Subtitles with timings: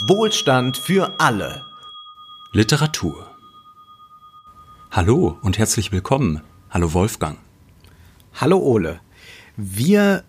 [0.00, 1.64] Wohlstand für alle.
[2.52, 3.34] Literatur.
[4.90, 6.42] Hallo und herzlich willkommen.
[6.68, 7.38] Hallo Wolfgang.
[8.34, 9.00] Hallo Ole.
[9.56, 10.22] Wir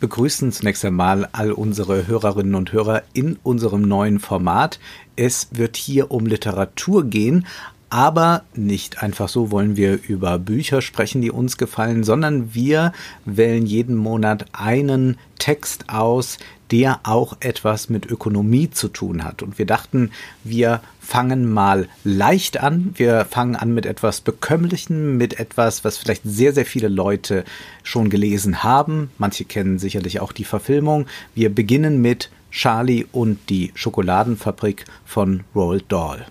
[0.00, 4.80] begrüßen zunächst einmal all unsere Hörerinnen und Hörer in unserem neuen Format.
[5.14, 7.46] Es wird hier um Literatur gehen,
[7.92, 12.94] aber nicht einfach so wollen wir über Bücher sprechen, die uns gefallen, sondern wir
[13.26, 16.38] wählen jeden Monat einen Text aus,
[16.70, 19.42] der auch etwas mit Ökonomie zu tun hat.
[19.42, 20.10] Und wir dachten,
[20.42, 22.94] wir fangen mal leicht an.
[22.96, 27.44] Wir fangen an mit etwas Bekömmlichem, mit etwas, was vielleicht sehr, sehr viele Leute
[27.82, 29.10] schon gelesen haben.
[29.18, 31.04] Manche kennen sicherlich auch die Verfilmung.
[31.34, 36.24] Wir beginnen mit Charlie und die Schokoladenfabrik von Roald Dahl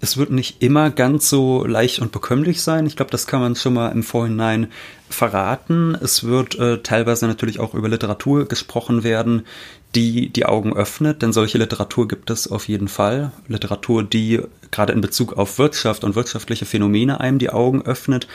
[0.00, 2.86] es wird nicht immer ganz so leicht und bekömmlich sein.
[2.86, 4.70] Ich glaube, das kann man schon mal im Vorhinein
[5.08, 5.96] verraten.
[6.00, 9.46] Es wird äh, teilweise natürlich auch über Literatur gesprochen werden,
[9.94, 13.32] die die Augen öffnet, denn solche Literatur gibt es auf jeden Fall.
[13.48, 18.28] Literatur, die gerade in Bezug auf Wirtschaft und wirtschaftliche Phänomene einem die Augen öffnet.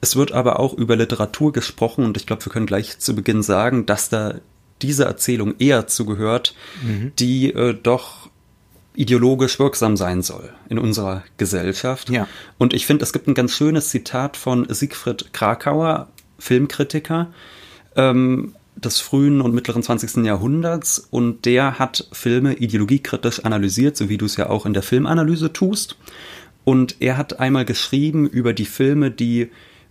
[0.00, 3.42] Es wird aber auch über Literatur gesprochen und ich glaube, wir können gleich zu Beginn
[3.42, 4.36] sagen, dass da
[4.80, 7.12] diese Erzählung eher zugehört, mhm.
[7.18, 8.21] die äh, doch
[8.94, 12.10] ideologisch wirksam sein soll in unserer Gesellschaft.
[12.10, 12.28] Ja.
[12.58, 17.32] Und ich finde, es gibt ein ganz schönes Zitat von Siegfried Krakauer, Filmkritiker
[17.96, 20.24] ähm, des frühen und mittleren 20.
[20.24, 21.08] Jahrhunderts.
[21.10, 25.52] Und der hat Filme ideologiekritisch analysiert, so wie du es ja auch in der Filmanalyse
[25.52, 25.96] tust.
[26.64, 29.50] Und er hat einmal geschrieben über die Filme, die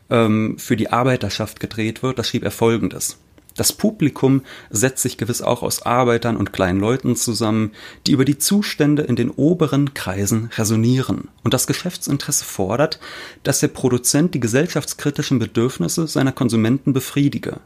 [0.10, 2.20] ähm, für die Arbeiterschaft gedreht wird.
[2.20, 3.18] Da schrieb er Folgendes.
[3.56, 7.72] Das Publikum setzt sich gewiss auch aus Arbeitern und kleinen Leuten zusammen,
[8.08, 11.28] die über die Zustände in den oberen Kreisen resonieren.
[11.44, 13.00] Und das Geschäftsinteresse fordert,
[13.44, 17.60] dass der Produzent die gesellschaftskritischen Bedürfnisse seiner Konsumenten befriedige.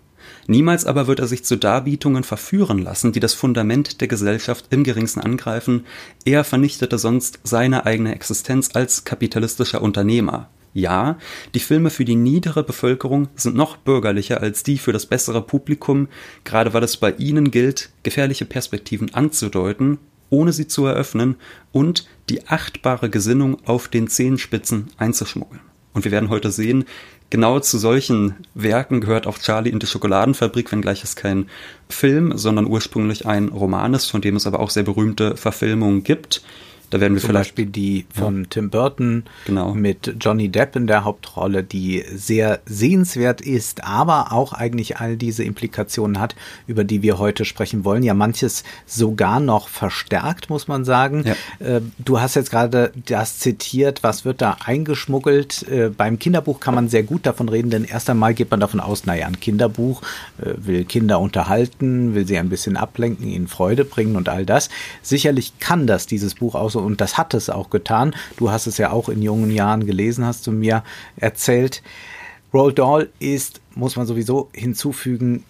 [0.48, 4.84] Niemals aber wird er sich zu Darbietungen verführen lassen, die das Fundament der Gesellschaft im
[4.84, 5.86] geringsten angreifen.
[6.24, 10.50] Er vernichtete sonst seine eigene Existenz als kapitalistischer Unternehmer.
[10.76, 11.18] Ja,
[11.54, 16.10] die Filme für die niedere Bevölkerung sind noch bürgerlicher als die für das bessere Publikum,
[16.44, 20.00] gerade weil es bei ihnen gilt, gefährliche Perspektiven anzudeuten,
[20.30, 21.38] ohne sie zu eröffnen
[21.72, 25.62] und die achtbare Gesinnung auf den Zehenspitzen einzuschmuggeln.
[25.94, 26.84] Und wir werden heute sehen,
[27.30, 31.48] genau zu solchen Werken gehört auch Charlie in die Schokoladenfabrik, wenngleich es kein
[31.88, 36.42] Film, sondern ursprünglich ein Roman ist, von dem es aber auch sehr berühmte Verfilmungen gibt.
[36.90, 38.48] Da werden wir Zum vielleicht Beispiel die von ja.
[38.50, 39.74] Tim Burton genau.
[39.74, 45.44] mit Johnny Depp in der Hauptrolle, die sehr sehenswert ist, aber auch eigentlich all diese
[45.44, 46.36] Implikationen hat,
[46.68, 48.04] über die wir heute sprechen wollen.
[48.04, 51.24] Ja, manches sogar noch verstärkt, muss man sagen.
[51.26, 51.66] Ja.
[51.66, 55.68] Äh, du hast jetzt gerade das zitiert, was wird da eingeschmuggelt?
[55.68, 58.80] Äh, beim Kinderbuch kann man sehr gut davon reden, denn erst einmal geht man davon
[58.80, 60.02] aus, naja, ein Kinderbuch
[60.42, 64.70] äh, will Kinder unterhalten, will sie ein bisschen ablenken, ihnen Freude bringen und all das.
[65.02, 68.14] Sicherlich kann das dieses Buch auch so und das hat es auch getan.
[68.38, 70.84] Du hast es ja auch in jungen Jahren gelesen, hast du mir
[71.16, 71.82] erzählt.
[72.54, 75.44] Roald Dahl ist, muss man sowieso hinzufügen,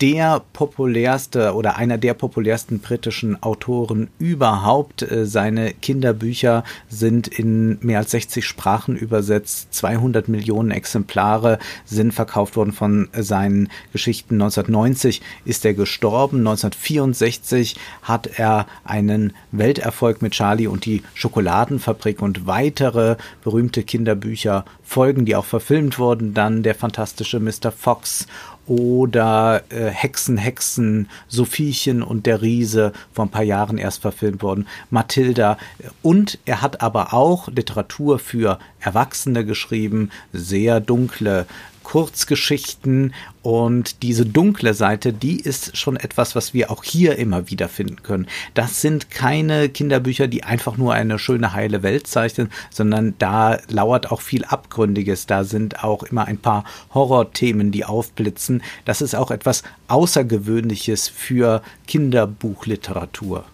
[0.00, 5.02] der populärste oder einer der populärsten britischen Autoren überhaupt.
[5.02, 9.72] Äh, seine Kinderbücher sind in mehr als 60 Sprachen übersetzt.
[9.72, 14.34] 200 Millionen Exemplare sind verkauft worden von seinen Geschichten.
[14.34, 16.38] 1990 ist er gestorben.
[16.38, 25.24] 1964 hat er einen Welterfolg mit Charlie und die Schokoladenfabrik und weitere berühmte Kinderbücher folgen,
[25.24, 26.34] die auch verfilmt wurden.
[26.34, 27.70] Dann der fantastische Mr.
[27.70, 28.26] Fox
[28.66, 34.66] oder äh, Hexen, Hexen, Sophiechen und der Riese vor ein paar Jahren erst verfilmt worden,
[34.90, 35.58] Mathilda
[36.02, 41.46] und er hat aber auch Literatur für Erwachsene geschrieben, sehr dunkle
[41.84, 47.68] Kurzgeschichten und diese dunkle Seite, die ist schon etwas, was wir auch hier immer wieder
[47.68, 48.26] finden können.
[48.54, 54.10] Das sind keine Kinderbücher, die einfach nur eine schöne heile Welt zeichnen, sondern da lauert
[54.10, 55.26] auch viel Abgründiges.
[55.26, 58.62] Da sind auch immer ein paar Horrorthemen, die aufblitzen.
[58.84, 63.44] Das ist auch etwas Außergewöhnliches für Kinderbuchliteratur.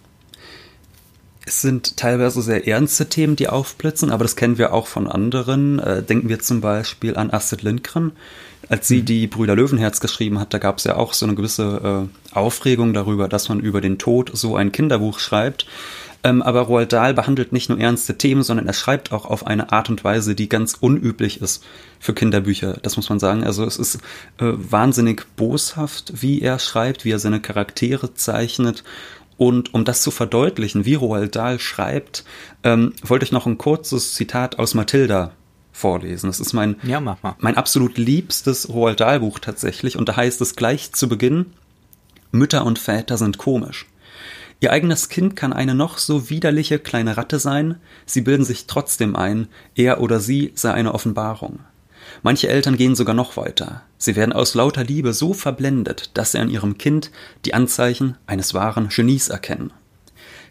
[1.45, 5.79] Es sind teilweise sehr ernste Themen, die aufblitzen, aber das kennen wir auch von anderen.
[5.79, 8.11] Äh, denken wir zum Beispiel an Astrid Lindgren.
[8.69, 9.05] Als sie mhm.
[9.05, 12.93] die Brüder Löwenherz geschrieben hat, da gab es ja auch so eine gewisse äh, Aufregung
[12.93, 15.65] darüber, dass man über den Tod so ein Kinderbuch schreibt.
[16.23, 19.71] Ähm, aber Roald Dahl behandelt nicht nur ernste Themen, sondern er schreibt auch auf eine
[19.71, 21.63] Art und Weise, die ganz unüblich ist
[21.99, 22.77] für Kinderbücher.
[22.83, 23.43] Das muss man sagen.
[23.43, 23.99] Also es ist äh,
[24.39, 28.83] wahnsinnig boshaft, wie er schreibt, wie er seine Charaktere zeichnet.
[29.41, 32.25] Und um das zu verdeutlichen, wie Roald Dahl schreibt,
[32.63, 35.31] ähm, wollte ich noch ein kurzes Zitat aus Mathilda
[35.71, 36.27] vorlesen.
[36.27, 36.99] Das ist mein, ja,
[37.39, 39.97] mein absolut liebstes Roald Dahl Buch tatsächlich.
[39.97, 41.47] Und da heißt es gleich zu Beginn,
[42.31, 43.87] Mütter und Väter sind komisch.
[44.59, 49.15] Ihr eigenes Kind kann eine noch so widerliche kleine Ratte sein, sie bilden sich trotzdem
[49.15, 51.61] ein, er oder sie sei eine Offenbarung.
[52.23, 53.83] Manche Eltern gehen sogar noch weiter.
[53.97, 57.11] Sie werden aus lauter Liebe so verblendet, dass sie an ihrem Kind
[57.45, 59.71] die Anzeichen eines wahren Genies erkennen.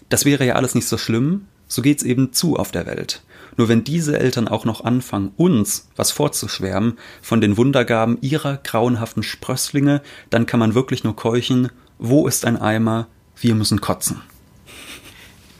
[0.08, 3.22] Das wäre ja alles nicht so schlimm, so geht's eben zu auf der Welt.
[3.56, 9.22] Nur wenn diese Eltern auch noch anfangen, uns was vorzuschwärmen von den Wundergaben ihrer grauenhaften
[9.22, 14.22] Sprösslinge, dann kann man wirklich nur keuchen, wo ist ein Eimer, wir müssen kotzen.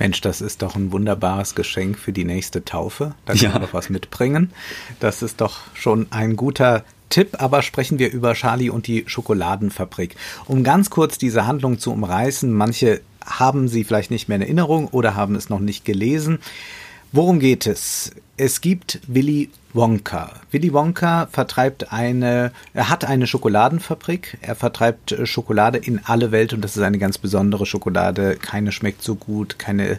[0.01, 3.15] Mensch, das ist doch ein wunderbares Geschenk für die nächste Taufe.
[3.27, 3.51] Da kann ja.
[3.51, 4.51] man doch was mitbringen.
[4.99, 10.17] Das ist doch schon ein guter Tipp, aber sprechen wir über Charlie und die Schokoladenfabrik.
[10.47, 14.89] Um ganz kurz diese Handlung zu umreißen, manche haben sie vielleicht nicht mehr in Erinnerung
[14.89, 16.39] oder haben es noch nicht gelesen.
[17.13, 18.13] Worum geht es?
[18.37, 20.33] Es gibt Willy Wonka.
[20.53, 24.39] Willy Wonka vertreibt eine, er hat eine Schokoladenfabrik.
[24.41, 28.37] Er vertreibt äh, Schokolade in alle Welt und das ist eine ganz besondere Schokolade.
[28.37, 29.99] Keine schmeckt so gut, keine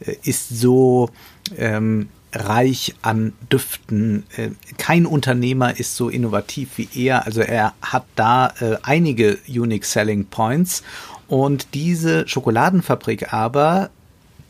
[0.00, 1.08] äh, ist so
[1.56, 4.24] ähm, reich an Düften.
[4.36, 7.24] Äh, kein Unternehmer ist so innovativ wie er.
[7.24, 10.82] Also er hat da äh, einige Unique Selling Points
[11.26, 13.90] und diese Schokoladenfabrik aber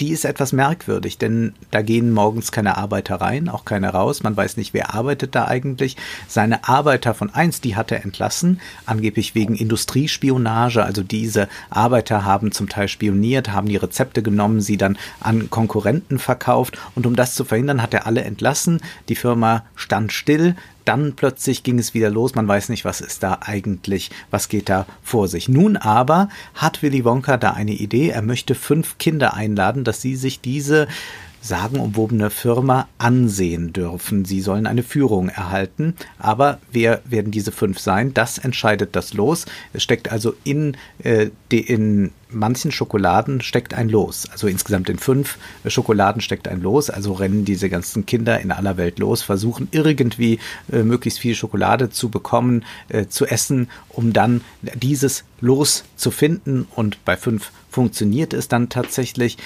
[0.00, 4.23] die ist etwas merkwürdig, denn da gehen morgens keine Arbeiter rein, auch keine raus.
[4.23, 5.97] Man weiß nicht, wer arbeitet da eigentlich.
[6.26, 10.82] Seine Arbeiter von einst, die hat er entlassen, angeblich wegen Industriespionage.
[10.82, 16.19] Also diese Arbeiter haben zum Teil spioniert, haben die Rezepte genommen, sie dann an Konkurrenten
[16.19, 16.79] verkauft.
[16.94, 18.81] Und um das zu verhindern, hat er alle entlassen.
[19.08, 20.56] Die Firma stand still
[20.90, 22.34] dann plötzlich ging es wieder los.
[22.34, 25.48] Man weiß nicht, was ist da eigentlich, was geht da vor sich.
[25.48, 28.08] Nun aber hat Willy Wonka da eine Idee.
[28.08, 30.88] Er möchte fünf Kinder einladen, dass sie sich diese
[31.40, 34.25] sagenumwobene Firma ansehen dürfen.
[34.25, 35.94] Sie sollen eine Führung erhalten.
[36.19, 38.12] Aber wer werden diese fünf sein?
[38.14, 39.46] Das entscheidet das Los.
[39.72, 44.28] Es steckt also in, äh, in manchen Schokoladen steckt ein Los.
[44.31, 46.90] Also insgesamt in fünf Schokoladen steckt ein Los.
[46.90, 50.38] Also rennen diese ganzen Kinder in aller Welt los, versuchen irgendwie
[50.70, 54.42] äh, möglichst viel Schokolade zu bekommen, äh, zu essen, um dann
[54.75, 56.66] dieses Los zu finden.
[56.75, 59.38] Und bei fünf funktioniert es dann tatsächlich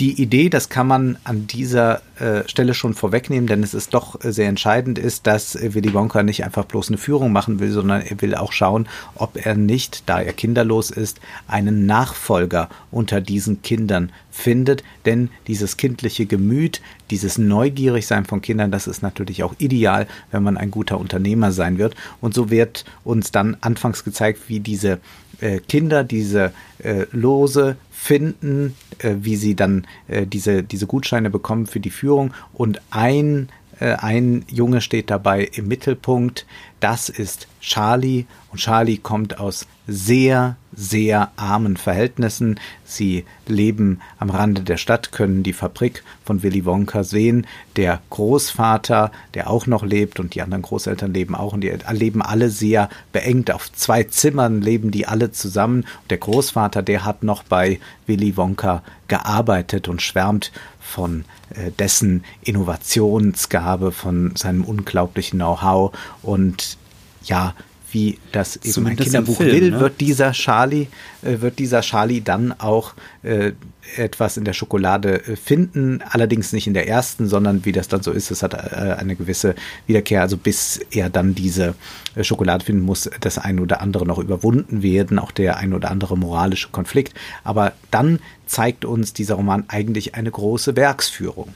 [0.00, 4.18] die Idee, das kann man an dieser äh, Stelle schon vorwegnehmen, denn es ist doch
[4.22, 8.20] sehr entscheidend ist, dass Willy Wonka nicht einfach bloß eine Führung machen will, sondern er
[8.22, 14.10] will auch schauen, ob er nicht, da er kinderlos ist, einen Nachfolger unter diesen Kindern
[14.30, 16.80] findet, denn dieses kindliche Gemüt,
[17.10, 21.76] dieses Neugierigsein von Kindern, das ist natürlich auch ideal, wenn man ein guter Unternehmer sein
[21.76, 21.94] wird.
[22.22, 24.98] Und so wird uns dann anfangs gezeigt, wie diese
[25.40, 28.74] äh, Kinder diese äh, Lose finden,
[29.20, 32.32] wie sie dann äh, diese, diese Gutscheine bekommen für die Führung.
[32.52, 33.48] Und ein,
[33.78, 36.46] äh, ein Junge steht dabei im Mittelpunkt.
[36.80, 38.26] Das ist Charlie.
[38.50, 42.58] Und Charlie kommt aus sehr, sehr armen Verhältnissen.
[42.84, 47.46] Sie leben am Rande der Stadt, können die Fabrik von Willy Wonka sehen.
[47.76, 52.22] Der Großvater, der auch noch lebt und die anderen Großeltern leben auch und die leben
[52.22, 53.50] alle sehr beengt.
[53.50, 55.82] Auf zwei Zimmern leben die alle zusammen.
[55.82, 60.50] Und der Großvater, der hat noch bei Willy Wonka gearbeitet und schwärmt
[60.80, 65.92] von äh, dessen Innovationsgabe, von seinem unglaublichen Know-how
[66.22, 66.78] und
[67.24, 67.54] ja,
[67.92, 69.80] wie das eben Zumindest ein Kinderbuch Film, will, ne?
[69.80, 70.86] wird dieser Charlie,
[71.22, 73.52] äh, wird dieser Charlie dann auch äh,
[73.96, 78.02] etwas in der Schokolade äh, finden, allerdings nicht in der ersten, sondern wie das dann
[78.02, 79.54] so ist, es hat äh, eine gewisse
[79.86, 81.74] Wiederkehr, also bis er dann diese
[82.14, 85.90] äh, Schokolade finden muss, das ein oder andere noch überwunden werden, auch der ein oder
[85.90, 87.14] andere moralische Konflikt.
[87.44, 91.54] Aber dann zeigt uns dieser Roman eigentlich eine große Werksführung.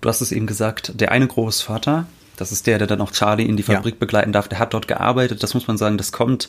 [0.00, 2.06] Du hast es eben gesagt, der eine Großvater,
[2.38, 3.98] das ist der, der dann auch Charlie in die Fabrik ja.
[3.98, 4.48] begleiten darf.
[4.48, 5.42] Der hat dort gearbeitet.
[5.42, 6.48] Das muss man sagen, das kommt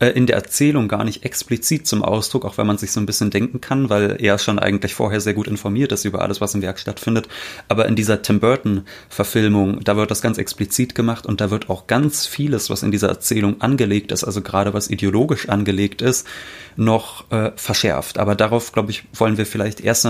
[0.00, 3.06] äh, in der Erzählung gar nicht explizit zum Ausdruck, auch wenn man sich so ein
[3.06, 6.54] bisschen denken kann, weil er schon eigentlich vorher sehr gut informiert ist über alles, was
[6.54, 7.28] im Werk stattfindet.
[7.68, 11.86] Aber in dieser Tim Burton-Verfilmung, da wird das ganz explizit gemacht und da wird auch
[11.86, 16.26] ganz vieles, was in dieser Erzählung angelegt ist, also gerade was ideologisch angelegt ist,
[16.76, 18.18] noch äh, verschärft.
[18.18, 20.08] Aber darauf, glaube ich, wollen wir vielleicht erst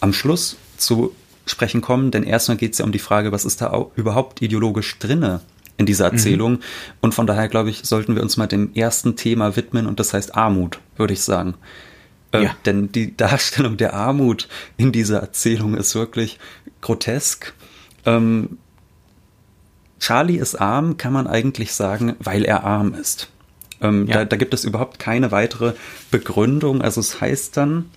[0.00, 1.14] am Schluss zu
[1.50, 4.98] sprechen kommen, denn erstmal geht es ja um die Frage, was ist da überhaupt ideologisch
[4.98, 5.40] drinne
[5.76, 6.16] in dieser mhm.
[6.16, 6.52] Erzählung.
[6.52, 6.60] Mhm.
[7.00, 10.12] Und von daher, glaube ich, sollten wir uns mal dem ersten Thema widmen und das
[10.12, 11.54] heißt Armut, würde ich sagen.
[12.32, 12.56] Äh, ja.
[12.66, 16.38] Denn die Darstellung der Armut in dieser Erzählung ist wirklich
[16.80, 17.54] grotesk.
[18.04, 18.58] Ähm,
[20.00, 23.28] Charlie ist arm, kann man eigentlich sagen, weil er arm ist.
[23.80, 24.14] Ähm, ja.
[24.14, 25.74] da, da, gibt es überhaupt keine weitere
[26.10, 26.82] Begründung.
[26.82, 27.90] Also es heißt dann,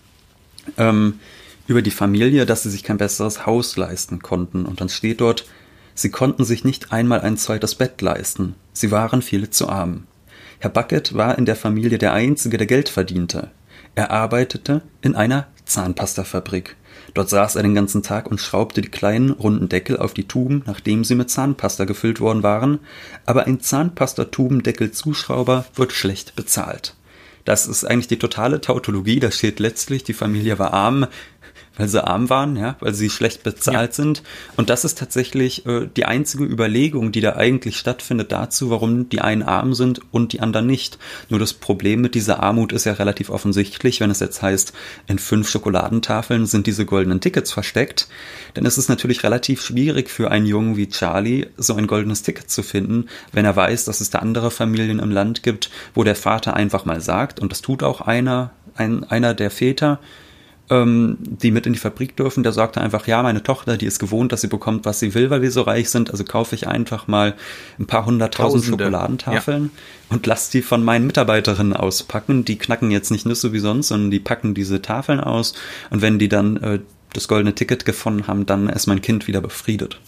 [0.78, 1.20] ähm,
[1.68, 4.66] über die Familie, dass sie sich kein besseres Haus leisten konnten.
[4.66, 5.46] Und dann steht dort,
[5.94, 8.56] sie konnten sich nicht einmal ein zweites Bett leisten.
[8.74, 10.06] Sie waren viel zu arm.
[10.60, 13.52] Herr Bucket war in der Familie der Einzige, der Geld verdiente.
[13.96, 16.76] Er arbeitete in einer Zahnpastafabrik.
[17.14, 20.64] Dort saß er den ganzen Tag und schraubte die kleinen, runden Deckel auf die Tuben,
[20.66, 22.80] nachdem sie mit Zahnpasta gefüllt worden waren,
[23.26, 26.96] aber ein Zahnpastatubendeckel-Zuschrauber wird schlecht bezahlt.
[27.44, 31.08] Das ist eigentlich die totale Tautologie, da steht letztlich, die Familie war arm,
[31.78, 33.96] weil sie arm waren, ja, weil sie schlecht bezahlt ja.
[33.96, 34.24] sind.
[34.58, 39.22] Und das ist tatsächlich äh, die einzige Überlegung, die da eigentlich stattfindet dazu, warum die
[39.22, 40.98] einen arm sind und die anderen nicht.
[41.30, 44.74] Nur das Problem mit dieser Armut ist ja relativ offensichtlich, wenn es jetzt heißt,
[45.08, 48.08] in fünf Schokoladentafeln sind diese goldenen Tickets versteckt,
[48.54, 52.50] dann ist es natürlich relativ schwierig für einen Jungen wie Charlie, so ein goldenes Ticket
[52.50, 56.16] zu finden, wenn er weiß, dass es da andere Familien im Land gibt, wo der
[56.16, 60.00] Vater einfach mal sagt, und das tut auch einer, ein, einer der Väter,
[60.70, 64.00] ähm, die mit in die Fabrik dürfen, der sagte einfach, ja, meine Tochter, die ist
[64.00, 66.68] gewohnt, dass sie bekommt, was sie will, weil wir so reich sind, also kaufe ich
[66.68, 67.36] einfach mal
[67.80, 70.16] ein paar hunderttausend Schokoladentafeln ja.
[70.16, 72.46] und lass die von meinen Mitarbeiterinnen auspacken.
[72.46, 75.54] Die knacken jetzt nicht Nüsse wie sonst, sondern die packen diese Tafeln aus
[75.90, 76.80] und wenn die dann äh,
[77.14, 80.00] das goldene Ticket gefunden haben, dann ist mein Kind wieder befriedet.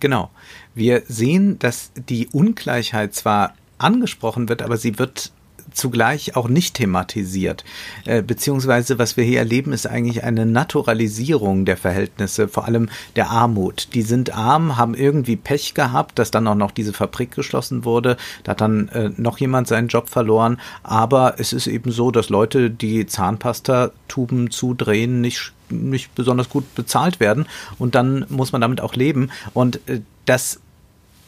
[0.00, 0.30] Genau.
[0.74, 5.32] Wir sehen, dass die Ungleichheit zwar angesprochen wird, aber sie wird
[5.72, 7.64] zugleich auch nicht thematisiert.
[8.04, 13.30] Äh, beziehungsweise was wir hier erleben, ist eigentlich eine Naturalisierung der Verhältnisse, vor allem der
[13.30, 13.88] Armut.
[13.94, 18.16] Die sind arm, haben irgendwie Pech gehabt, dass dann auch noch diese Fabrik geschlossen wurde.
[18.44, 20.60] Da hat dann äh, noch jemand seinen Job verloren.
[20.82, 27.20] Aber es ist eben so, dass Leute, die Zahnpastatuben zudrehen, nicht nicht besonders gut bezahlt
[27.20, 27.46] werden
[27.78, 30.60] und dann muss man damit auch leben und äh, das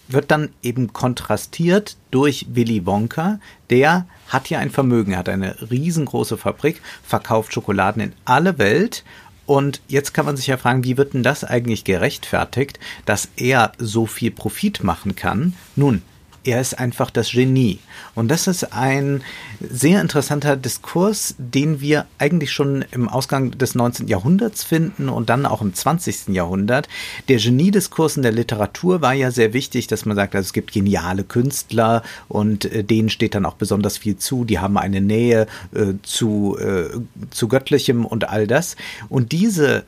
[0.09, 3.39] wird dann eben kontrastiert durch Willy Wonka.
[3.71, 9.05] Der hat ja ein Vermögen, er hat eine riesengroße Fabrik, verkauft Schokoladen in alle Welt
[9.47, 13.73] und jetzt kann man sich ja fragen, wie wird denn das eigentlich gerechtfertigt, dass er
[13.79, 15.55] so viel Profit machen kann?
[15.77, 16.03] Nun,
[16.45, 17.79] er ist einfach das Genie.
[18.15, 19.23] Und das ist ein
[19.61, 24.09] sehr interessanter Diskurs, den wir eigentlich schon im Ausgang des 19.
[24.09, 26.29] Jahrhunderts finden und dann auch im 20.
[26.29, 26.89] Jahrhundert.
[27.29, 30.73] Der Geniediskurs in der Literatur war ja sehr wichtig, dass man sagt, also es gibt
[30.73, 34.45] geniale Künstler und äh, denen steht dann auch besonders viel zu.
[34.45, 36.91] Die haben eine Nähe äh, zu, äh,
[37.31, 38.77] zu Göttlichem und all das.
[39.09, 39.85] Und diese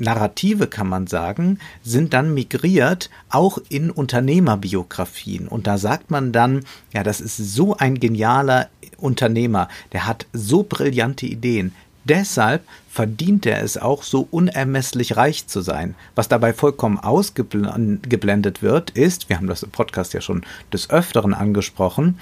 [0.00, 5.46] Narrative, kann man sagen, sind dann migriert auch in Unternehmerbiografien.
[5.46, 10.62] Und da sagt man dann, ja, das ist so ein genialer Unternehmer, der hat so
[10.62, 11.72] brillante Ideen.
[12.04, 15.94] Deshalb verdient er es auch, so unermesslich reich zu sein.
[16.14, 20.42] Was dabei vollkommen ausgeblendet wird, ist, wir haben das im Podcast ja schon
[20.72, 22.18] des Öfteren angesprochen,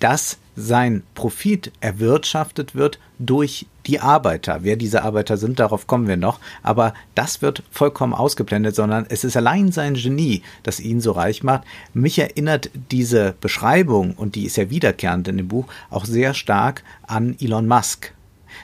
[0.00, 4.58] dass sein Profit erwirtschaftet wird durch die Arbeiter.
[4.62, 6.38] Wer diese Arbeiter sind, darauf kommen wir noch.
[6.62, 11.42] Aber das wird vollkommen ausgeblendet, sondern es ist allein sein Genie, das ihn so reich
[11.42, 11.62] macht.
[11.94, 16.82] Mich erinnert diese Beschreibung, und die ist ja wiederkehrend in dem Buch, auch sehr stark
[17.06, 18.12] an Elon Musk.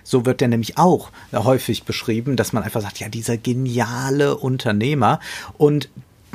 [0.03, 5.21] So wird er nämlich auch häufig beschrieben, dass man einfach sagt, ja, dieser geniale Unternehmer.
[5.57, 5.89] Und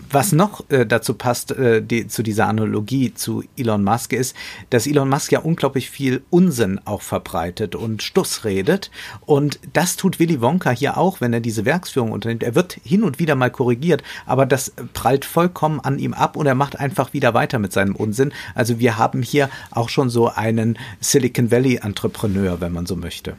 [0.10, 4.36] was noch äh, dazu passt, äh, die, zu dieser Analogie zu Elon Musk, ist,
[4.70, 8.91] dass Elon Musk ja unglaublich viel Unsinn auch verbreitet und Stuss redet.
[9.25, 12.43] Und das tut Willy Wonka hier auch, wenn er diese Werksführung unternimmt.
[12.43, 16.46] Er wird hin und wieder mal korrigiert, aber das prallt vollkommen an ihm ab und
[16.46, 18.34] er macht einfach wieder weiter mit seinem Unsinn.
[18.55, 23.36] Also wir haben hier auch schon so einen Silicon Valley Entrepreneur, wenn man so möchte.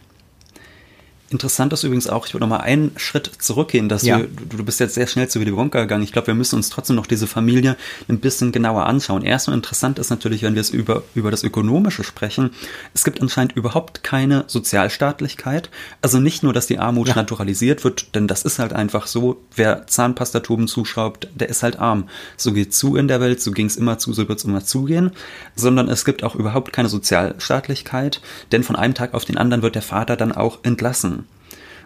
[1.32, 4.18] Interessant ist übrigens auch, ich würde noch mal einen Schritt zurückgehen, dass ja.
[4.18, 6.04] wir, du, du bist jetzt sehr schnell zu Willy Wonka gegangen.
[6.04, 7.76] Ich glaube, wir müssen uns trotzdem noch diese Familie
[8.08, 9.22] ein bisschen genauer anschauen.
[9.22, 12.50] Erstmal interessant ist natürlich, wenn wir es über, über das Ökonomische sprechen.
[12.92, 15.70] Es gibt anscheinend überhaupt keine Sozialstaatlichkeit.
[16.02, 17.14] Also nicht nur, dass die Armut ja.
[17.14, 22.10] naturalisiert wird, denn das ist halt einfach so, wer Zahnpastatuben zuschraubt, der ist halt arm.
[22.36, 24.64] So geht zu in der Welt, so ging es immer zu, so wird es immer
[24.66, 25.12] zugehen.
[25.56, 28.20] Sondern es gibt auch überhaupt keine Sozialstaatlichkeit,
[28.52, 31.21] denn von einem Tag auf den anderen wird der Vater dann auch entlassen.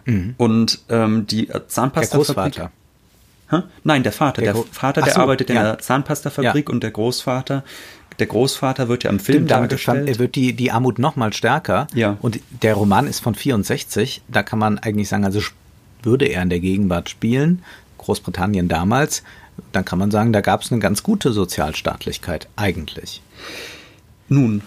[0.07, 0.35] Mhm.
[0.37, 2.53] Und ähm, die Zahnpastafabrik.
[2.53, 2.71] Der
[3.49, 3.63] Hä?
[3.83, 4.41] Nein, der Vater.
[4.41, 5.63] Der, der Vater, der so, arbeitet in ja.
[5.63, 6.73] der Zahnpastafabrik ja.
[6.73, 7.63] und der Großvater
[8.19, 10.09] der Großvater wird ja am Film Stimmt, dargestellt.
[10.09, 11.87] Er wird die, die Armut noch mal stärker.
[11.93, 12.17] Ja.
[12.21, 14.21] Und der Roman ist von 64.
[14.27, 15.39] Da kann man eigentlich sagen, also
[16.03, 17.63] würde er in der Gegenwart spielen,
[17.97, 19.23] Großbritannien damals,
[19.71, 23.21] dann kann man sagen, da gab es eine ganz gute Sozialstaatlichkeit eigentlich.
[24.29, 24.61] Nun,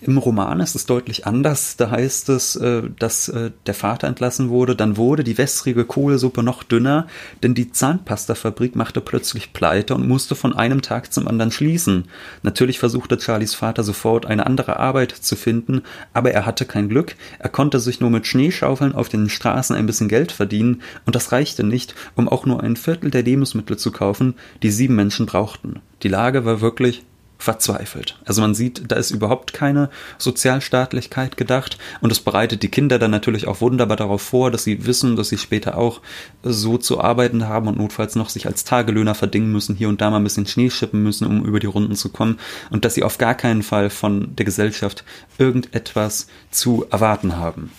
[0.00, 1.76] im Roman ist es deutlich anders.
[1.76, 4.76] Da heißt es, äh, dass äh, der Vater entlassen wurde.
[4.76, 7.06] Dann wurde die wässrige Kohlesuppe noch dünner,
[7.42, 12.04] denn die Zahnpastafabrik machte plötzlich pleite und musste von einem Tag zum anderen schließen.
[12.42, 17.16] Natürlich versuchte Charlies Vater sofort eine andere Arbeit zu finden, aber er hatte kein Glück.
[17.40, 21.32] Er konnte sich nur mit Schneeschaufeln auf den Straßen ein bisschen Geld verdienen und das
[21.32, 25.80] reichte nicht, um auch nur ein Viertel der Lebensmittel zu kaufen, die sieben Menschen brauchten.
[26.04, 27.02] Die Lage war wirklich
[27.38, 28.18] verzweifelt.
[28.24, 33.12] Also man sieht, da ist überhaupt keine Sozialstaatlichkeit gedacht und es bereitet die Kinder dann
[33.12, 36.00] natürlich auch wunderbar darauf vor, dass sie wissen, dass sie später auch
[36.42, 40.10] so zu arbeiten haben und notfalls noch sich als Tagelöhner verdingen müssen, hier und da
[40.10, 42.40] mal ein bisschen Schnee schippen müssen, um über die Runden zu kommen
[42.70, 45.04] und dass sie auf gar keinen Fall von der Gesellschaft
[45.38, 47.70] irgendetwas zu erwarten haben.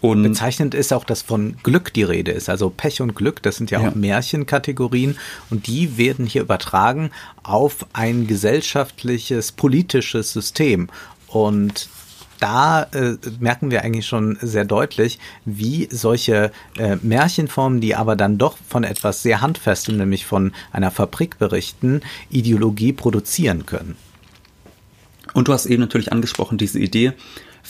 [0.00, 2.48] Und Bezeichnend ist auch, dass von Glück die Rede ist.
[2.48, 5.16] Also Pech und Glück, das sind ja, ja, auch Märchenkategorien
[5.50, 7.10] und die werden hier übertragen
[7.42, 10.88] auf ein gesellschaftliches, politisches System.
[11.26, 11.88] Und
[12.38, 18.38] da äh, merken wir eigentlich schon sehr deutlich, wie solche äh, Märchenformen, die aber dann
[18.38, 23.96] doch von etwas sehr Handfestem, nämlich von einer Fabrik berichten, Ideologie produzieren können.
[25.34, 27.12] Und du hast eben natürlich angesprochen, diese Idee,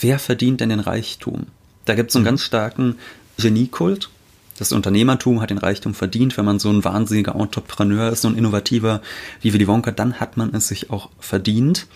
[0.01, 1.47] wer verdient denn den Reichtum?
[1.89, 2.31] Da gibt es so einen mhm.
[2.31, 2.97] ganz starken
[3.39, 4.11] Geniekult.
[4.59, 6.37] Das Unternehmertum hat den Reichtum verdient.
[6.37, 9.01] Wenn man so ein wahnsinniger Entrepreneur ist, so ein innovativer
[9.41, 11.87] wie Willy Wonka, dann hat man es sich auch verdient.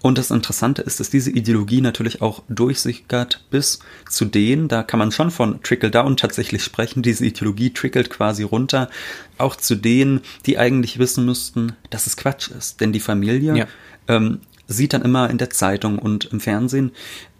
[0.00, 4.98] Und das Interessante ist, dass diese Ideologie natürlich auch durchsickert bis zu denen, da kann
[4.98, 8.90] man schon von Trickle-Down tatsächlich sprechen, diese Ideologie trickelt quasi runter,
[9.38, 12.80] auch zu denen, die eigentlich wissen müssten, dass es Quatsch ist.
[12.80, 13.66] Denn die Familie ja.
[14.06, 16.92] ähm, sieht dann immer in der Zeitung und im Fernsehen,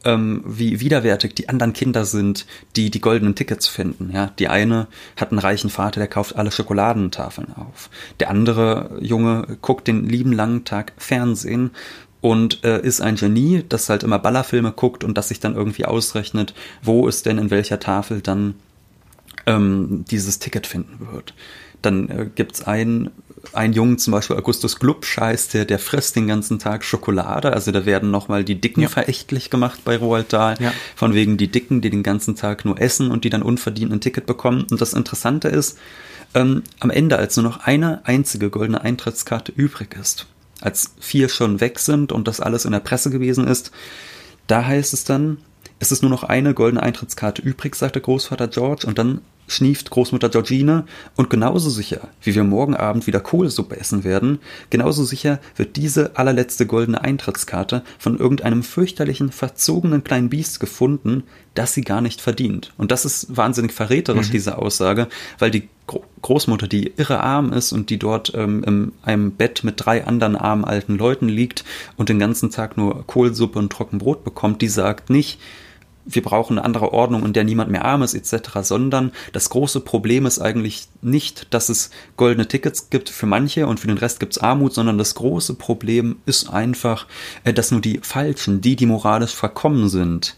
[0.05, 4.11] ähm, wie widerwärtig die anderen Kinder sind, die die goldenen Tickets finden.
[4.13, 7.91] Ja, die eine hat einen reichen Vater, der kauft alle Schokoladentafeln auf.
[8.19, 11.71] Der andere Junge guckt den lieben langen Tag Fernsehen
[12.21, 15.85] und äh, ist ein Genie, das halt immer Ballerfilme guckt und das sich dann irgendwie
[15.85, 18.55] ausrechnet, wo es denn in welcher Tafel dann
[19.47, 21.35] ähm, dieses Ticket finden wird.
[21.83, 23.11] Dann äh, gibt's einen
[23.53, 27.53] ein Jungen, zum Beispiel Augustus Glubsch heißt, der, der frisst den ganzen Tag Schokolade.
[27.53, 28.89] Also da werden nochmal die Dicken ja.
[28.89, 30.57] verächtlich gemacht bei Roald Dahl.
[30.61, 30.73] Ja.
[30.97, 34.01] Von wegen die Dicken, die den ganzen Tag nur essen und die dann unverdient ein
[34.01, 34.67] Ticket bekommen.
[34.71, 35.79] Und das Interessante ist,
[36.35, 40.27] ähm, am Ende, als nur noch eine einzige goldene Eintrittskarte übrig ist,
[40.61, 43.71] als vier schon weg sind und das alles in der Presse gewesen ist,
[44.47, 45.39] da heißt es dann,
[45.79, 49.91] es ist nur noch eine goldene Eintrittskarte übrig, sagt der Großvater George, und dann schnieft
[49.91, 50.85] Großmutter Georgine
[51.17, 54.39] und genauso sicher, wie wir morgen Abend wieder Kohlsuppe essen werden,
[54.71, 61.75] genauso sicher wird diese allerletzte goldene Eintrittskarte von irgendeinem fürchterlichen, verzogenen kleinen Biest gefunden, das
[61.75, 62.73] sie gar nicht verdient.
[62.77, 64.33] Und das ist wahnsinnig verräterisch, mhm.
[64.33, 65.69] diese Aussage, weil die
[66.23, 70.37] Großmutter, die irre arm ist und die dort ähm, in einem Bett mit drei anderen
[70.37, 71.65] armen alten Leuten liegt
[71.97, 75.41] und den ganzen Tag nur Kohlsuppe und Trockenbrot bekommt, die sagt nicht,
[76.09, 79.81] wir brauchen eine andere Ordnung, in der niemand mehr arm ist, etc., sondern das große
[79.81, 84.19] Problem ist eigentlich nicht, dass es goldene Tickets gibt für manche und für den Rest
[84.19, 87.07] gibt es Armut, sondern das große Problem ist einfach,
[87.45, 90.37] äh, dass nur die Falschen, die, die moralisch verkommen sind,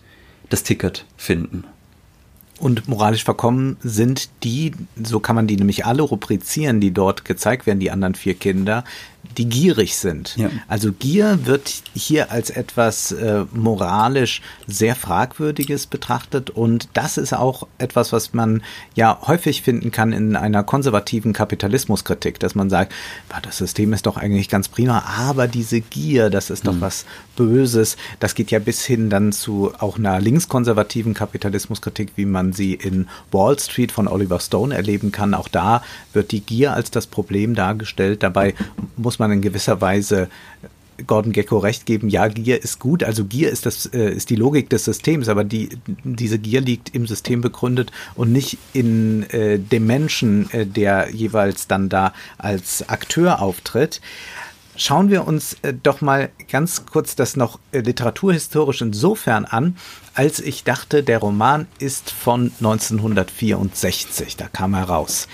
[0.48, 1.64] das Ticket finden.
[2.58, 7.66] Und moralisch verkommen sind die, so kann man die nämlich alle rubrizieren, die dort gezeigt
[7.66, 8.84] werden, die anderen vier Kinder,
[9.38, 10.36] die gierig sind.
[10.36, 10.50] Ja.
[10.68, 17.66] Also Gier wird hier als etwas äh, moralisch sehr fragwürdiges betrachtet und das ist auch
[17.78, 18.62] etwas, was man
[18.94, 22.92] ja häufig finden kann in einer konservativen Kapitalismuskritik, dass man sagt,
[23.42, 26.80] das System ist doch eigentlich ganz prima, aber diese Gier, das ist doch mhm.
[26.80, 27.04] was
[27.36, 27.96] Böses.
[28.18, 33.08] Das geht ja bis hin dann zu auch einer linkskonservativen Kapitalismuskritik, wie man sie in
[33.30, 35.34] Wall Street von Oliver Stone erleben kann.
[35.34, 38.22] Auch da wird die Gier als das Problem dargestellt.
[38.22, 38.54] Dabei
[38.96, 40.28] muss man in gewisser Weise
[41.06, 44.36] Gordon Gecko recht geben, ja, Gier ist gut, also Gier ist das äh, ist die
[44.36, 45.70] Logik des Systems, aber die
[46.04, 51.66] diese Gier liegt im System begründet und nicht in äh, dem Menschen, äh, der jeweils
[51.66, 54.00] dann da als Akteur auftritt.
[54.76, 59.76] Schauen wir uns äh, doch mal ganz kurz das noch äh, literaturhistorisch insofern an,
[60.14, 65.28] als ich dachte, der Roman ist von 1964, da kam er raus.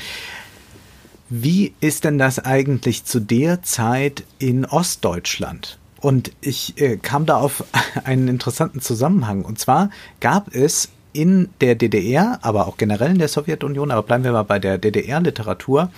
[1.29, 5.79] Wie ist denn das eigentlich zu der Zeit in Ostdeutschland?
[6.01, 7.65] Und ich äh, kam da auf
[8.05, 9.45] einen interessanten Zusammenhang.
[9.45, 14.23] Und zwar gab es in der DDR, aber auch generell in der Sowjetunion, aber bleiben
[14.23, 15.91] wir mal bei der DDR-Literatur,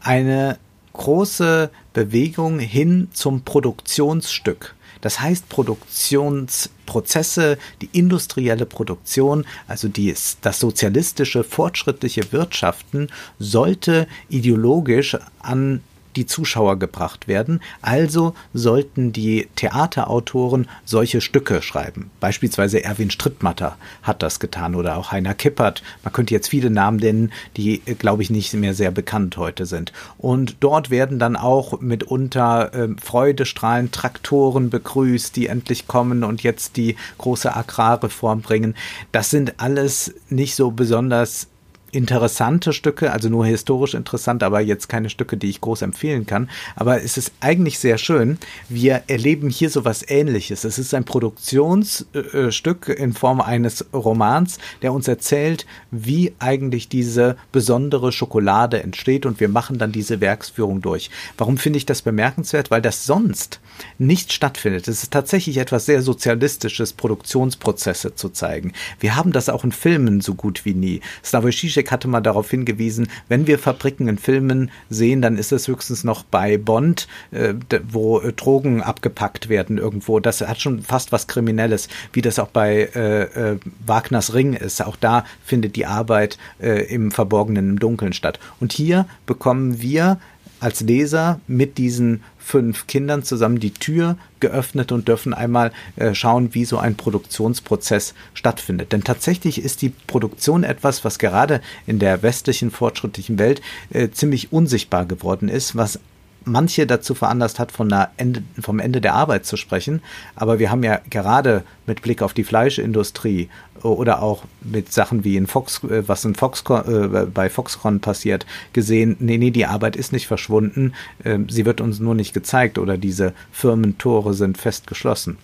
[0.00, 0.58] eine
[0.94, 4.74] große Bewegung hin zum Produktionsstück.
[5.02, 15.82] Das heißt, Produktionsprozesse, die industrielle Produktion, also die, das sozialistische, fortschrittliche Wirtschaften, sollte ideologisch an
[16.16, 17.60] die Zuschauer gebracht werden.
[17.80, 22.10] Also sollten die Theaterautoren solche Stücke schreiben.
[22.20, 25.82] Beispielsweise Erwin Strittmatter hat das getan oder auch Heiner Kippert.
[26.02, 29.92] Man könnte jetzt viele Namen nennen, die, glaube ich, nicht mehr sehr bekannt heute sind.
[30.18, 36.76] Und dort werden dann auch mitunter äh, Freudestrahlen Traktoren begrüßt, die endlich kommen und jetzt
[36.76, 38.74] die große Agrarreform bringen.
[39.12, 41.48] Das sind alles nicht so besonders
[41.92, 46.50] interessante Stücke, also nur historisch interessant, aber jetzt keine Stücke, die ich groß empfehlen kann.
[46.74, 48.38] Aber es ist eigentlich sehr schön.
[48.68, 50.64] Wir erleben hier so was Ähnliches.
[50.64, 58.10] Es ist ein Produktionsstück in Form eines Romans, der uns erzählt, wie eigentlich diese besondere
[58.10, 61.10] Schokolade entsteht und wir machen dann diese Werksführung durch.
[61.36, 62.70] Warum finde ich das bemerkenswert?
[62.70, 63.60] Weil das sonst
[63.98, 64.88] nicht stattfindet.
[64.88, 68.72] Es ist tatsächlich etwas sehr Sozialistisches, Produktionsprozesse zu zeigen.
[68.98, 71.00] Wir haben das auch in Filmen so gut wie nie.
[71.22, 71.52] Slavoj
[71.90, 76.22] hatte mal darauf hingewiesen, wenn wir Fabriken in Filmen sehen, dann ist es höchstens noch
[76.22, 77.54] bei Bond, äh,
[77.88, 80.20] wo äh, Drogen abgepackt werden irgendwo.
[80.20, 84.84] Das hat schon fast was Kriminelles, wie das auch bei äh, äh, Wagners Ring ist.
[84.84, 88.38] Auch da findet die Arbeit äh, im Verborgenen, im Dunkeln statt.
[88.60, 90.18] Und hier bekommen wir
[90.60, 96.54] als Leser mit diesen fünf Kindern zusammen die Tür geöffnet und dürfen einmal äh, schauen,
[96.54, 98.92] wie so ein Produktionsprozess stattfindet.
[98.92, 104.52] Denn tatsächlich ist die Produktion etwas, was gerade in der westlichen fortschrittlichen Welt äh, ziemlich
[104.52, 106.00] unsichtbar geworden ist, was
[106.44, 110.02] manche dazu veranlasst hat, von Ende, vom Ende der Arbeit zu sprechen.
[110.34, 113.48] Aber wir haben ja gerade mit Blick auf die Fleischindustrie
[113.82, 118.46] oder auch mit Sachen wie in Fox, äh, was in Foxconn, äh, bei Foxconn passiert,
[118.72, 122.78] gesehen, nee, nee, die Arbeit ist nicht verschwunden, äh, sie wird uns nur nicht gezeigt
[122.78, 125.38] oder diese Firmentore sind fest geschlossen.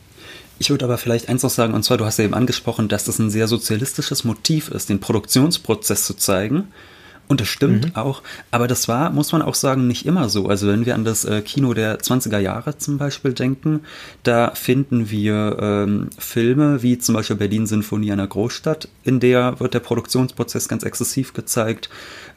[0.61, 3.05] Ich würde aber vielleicht eins noch sagen, und zwar, du hast ja eben angesprochen, dass
[3.05, 6.69] das ein sehr sozialistisches Motiv ist, den Produktionsprozess zu zeigen.
[7.29, 7.97] Und das stimmt mhm.
[7.97, 10.49] auch, aber das war, muss man auch sagen, nicht immer so.
[10.49, 13.81] Also wenn wir an das äh, Kino der 20er Jahre zum Beispiel denken,
[14.23, 19.75] da finden wir ähm, Filme wie zum Beispiel Berlin Sinfonie einer Großstadt, in der wird
[19.75, 21.91] der Produktionsprozess ganz exzessiv gezeigt.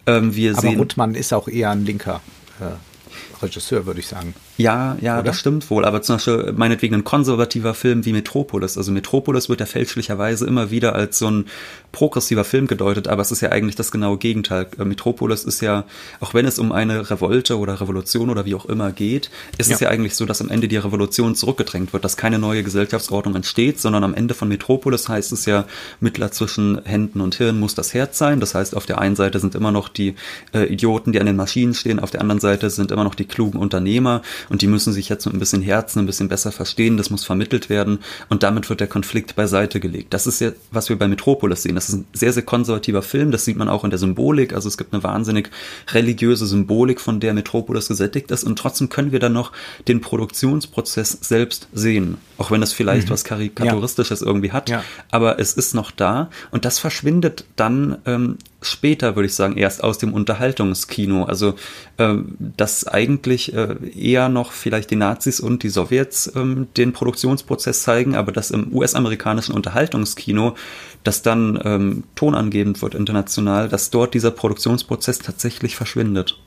[0.05, 2.19] Ähm, wir aber sehen, Ruttmann ist auch eher ein linker
[2.59, 4.33] äh, Regisseur, würde ich sagen.
[4.61, 5.23] Ja, ja, Oder?
[5.23, 5.85] das stimmt wohl.
[5.85, 8.77] Aber zum Beispiel meinetwegen ein konservativer Film wie Metropolis.
[8.77, 11.45] Also Metropolis wird ja fälschlicherweise immer wieder als so ein
[11.91, 14.67] progressiver Film gedeutet, aber es ist ja eigentlich das genaue Gegenteil.
[14.79, 15.85] Äh, Metropolis ist ja,
[16.19, 19.75] auch wenn es um eine Revolte oder Revolution oder wie auch immer geht, ist ja.
[19.75, 23.35] es ja eigentlich so, dass am Ende die Revolution zurückgedrängt wird, dass keine neue Gesellschaftsordnung
[23.35, 25.65] entsteht, sondern am Ende von Metropolis heißt es ja,
[25.99, 28.39] Mittler zwischen Händen und Hirn muss das Herz sein.
[28.39, 30.15] Das heißt, auf der einen Seite sind immer noch die
[30.53, 33.25] äh, Idioten, die an den Maschinen stehen, auf der anderen Seite sind immer noch die
[33.25, 34.21] klugen Unternehmer
[34.51, 37.23] und die müssen sich jetzt mit ein bisschen Herzen ein bisschen besser verstehen, das muss
[37.23, 40.13] vermittelt werden und damit wird der Konflikt beiseite gelegt.
[40.13, 41.75] Das ist ja, was wir bei Metropolis sehen.
[41.75, 44.67] Das ist ein sehr, sehr konservativer Film, das sieht man auch in der Symbolik, also
[44.67, 45.49] es gibt eine wahnsinnig
[45.93, 49.53] religiöse Symbolik, von der Metropolis gesättigt ist und trotzdem können wir dann noch
[49.87, 53.13] den Produktionsprozess selbst sehen, auch wenn das vielleicht mhm.
[53.13, 54.27] was Karikaturistisches ja.
[54.27, 54.83] irgendwie hat, ja.
[55.09, 59.83] aber es ist noch da und das verschwindet dann ähm, später, würde ich sagen, erst
[59.83, 61.23] aus dem Unterhaltungskino.
[61.23, 61.55] Also
[61.97, 67.83] ähm, dass eigentlich äh, eher noch vielleicht die Nazis und die Sowjets ähm, den Produktionsprozess
[67.83, 70.55] zeigen, aber dass im US-amerikanischen Unterhaltungskino,
[71.03, 76.37] das dann ähm, tonangebend wird international, dass dort dieser Produktionsprozess tatsächlich verschwindet.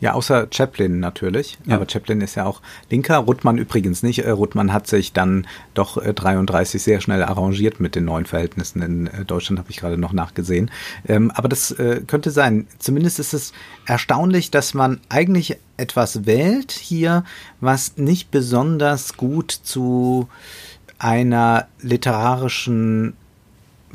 [0.00, 1.58] Ja, außer Chaplin natürlich.
[1.64, 1.76] Ja.
[1.76, 3.16] Aber Chaplin ist ja auch Linker.
[3.18, 4.24] Ruttmann übrigens nicht.
[4.24, 8.82] Äh, Ruttmann hat sich dann doch 33 äh, sehr schnell arrangiert mit den neuen Verhältnissen
[8.82, 10.70] in äh, Deutschland, habe ich gerade noch nachgesehen.
[11.06, 11.74] Ähm, aber das
[12.06, 12.66] könnte sein.
[12.78, 13.52] Zumindest ist es
[13.86, 17.24] erstaunlich, dass man eigentlich etwas wählt hier,
[17.60, 20.28] was nicht besonders gut zu
[20.98, 23.14] einer literarischen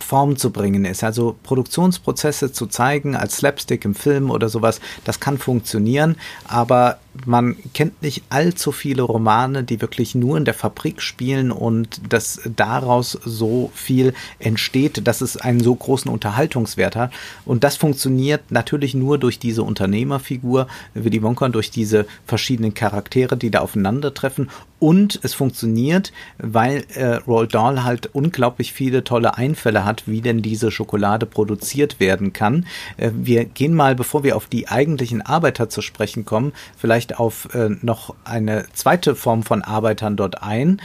[0.04, 1.04] Form zu bringen ist.
[1.04, 6.16] Also Produktionsprozesse zu zeigen als Slapstick im Film oder sowas, das kann funktionieren,
[6.48, 12.02] aber man kennt nicht allzu viele Romane, die wirklich nur in der Fabrik spielen und
[12.10, 17.12] dass daraus so viel entsteht, dass es einen so großen Unterhaltungswert hat.
[17.46, 23.52] Und das funktioniert natürlich nur durch diese Unternehmerfigur, Willy Wonka, durch diese verschiedenen Charaktere, die
[23.52, 24.50] da aufeinandertreffen.
[24.80, 30.42] Und es funktioniert, weil äh, Roald Dahl halt unglaublich viele tolle Einfälle hat, wie denn
[30.42, 32.66] diese Schokolade produziert werden kann.
[32.96, 37.20] Äh, wir gehen mal, bevor wir auf die eigentlichen Arbeiter zu sprechen kommen, vielleicht vielleicht
[37.20, 40.82] auf äh, noch eine zweite Form von Arbeitern dort ein.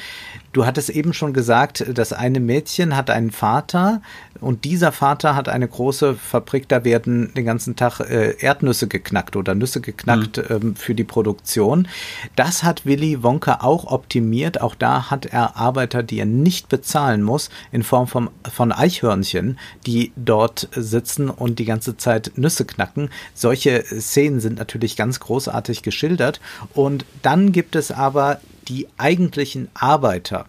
[0.54, 4.00] Du hattest eben schon gesagt, das eine Mädchen hat einen Vater
[4.40, 9.34] und dieser Vater hat eine große Fabrik, da werden den ganzen Tag äh, Erdnüsse geknackt
[9.34, 10.44] oder Nüsse geknackt mhm.
[10.50, 11.88] ähm, für die Produktion.
[12.36, 14.60] Das hat Willy Wonka auch optimiert.
[14.60, 19.58] Auch da hat er Arbeiter, die er nicht bezahlen muss, in Form von, von Eichhörnchen,
[19.86, 23.10] die dort sitzen und die ganze Zeit Nüsse knacken.
[23.34, 26.40] Solche Szenen sind natürlich ganz großartig geschildert.
[26.74, 30.46] Und dann gibt es aber die eigentlichen Arbeiter,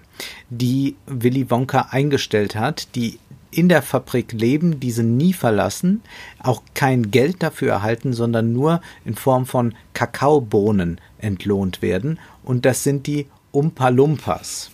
[0.50, 3.20] die Willy Wonka eingestellt hat, die
[3.52, 6.02] in der Fabrik leben, diese nie verlassen,
[6.40, 12.20] auch kein Geld dafür erhalten, sondern nur in Form von Kakaobohnen entlohnt werden.
[12.44, 14.72] Und das sind die Umpalumpas.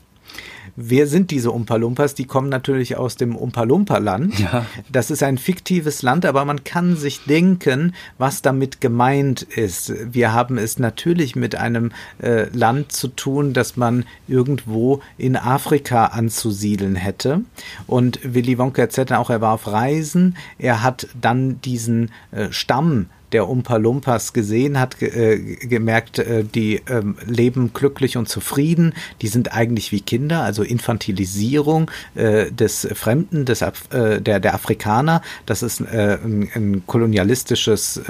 [0.76, 2.16] Wer sind diese Umpa-Lumpas?
[2.16, 4.40] Die kommen natürlich aus dem Umpa-Lumpa-Land.
[4.40, 4.66] Ja.
[4.92, 9.94] Das ist ein fiktives Land, aber man kann sich denken, was damit gemeint ist.
[10.14, 16.06] Wir haben es natürlich mit einem äh, Land zu tun, das man irgendwo in Afrika
[16.06, 17.42] anzusiedeln hätte.
[17.88, 20.38] Und Willy Wonka erzählt auch, er war auf Reisen.
[20.58, 26.82] Er hat dann diesen äh, Stamm der Umpa Lumpas gesehen hat, äh, gemerkt, äh, die
[26.90, 28.94] ähm, leben glücklich und zufrieden.
[29.22, 35.22] Die sind eigentlich wie Kinder, also Infantilisierung äh, des Fremden, des, äh, der, der Afrikaner.
[35.46, 38.02] Das ist ein, ein kolonialistisches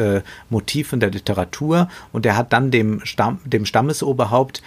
[0.50, 1.90] Motiv in der Literatur.
[2.12, 4.62] Und er hat dann dem, Stamm, dem Stammesoberhaupt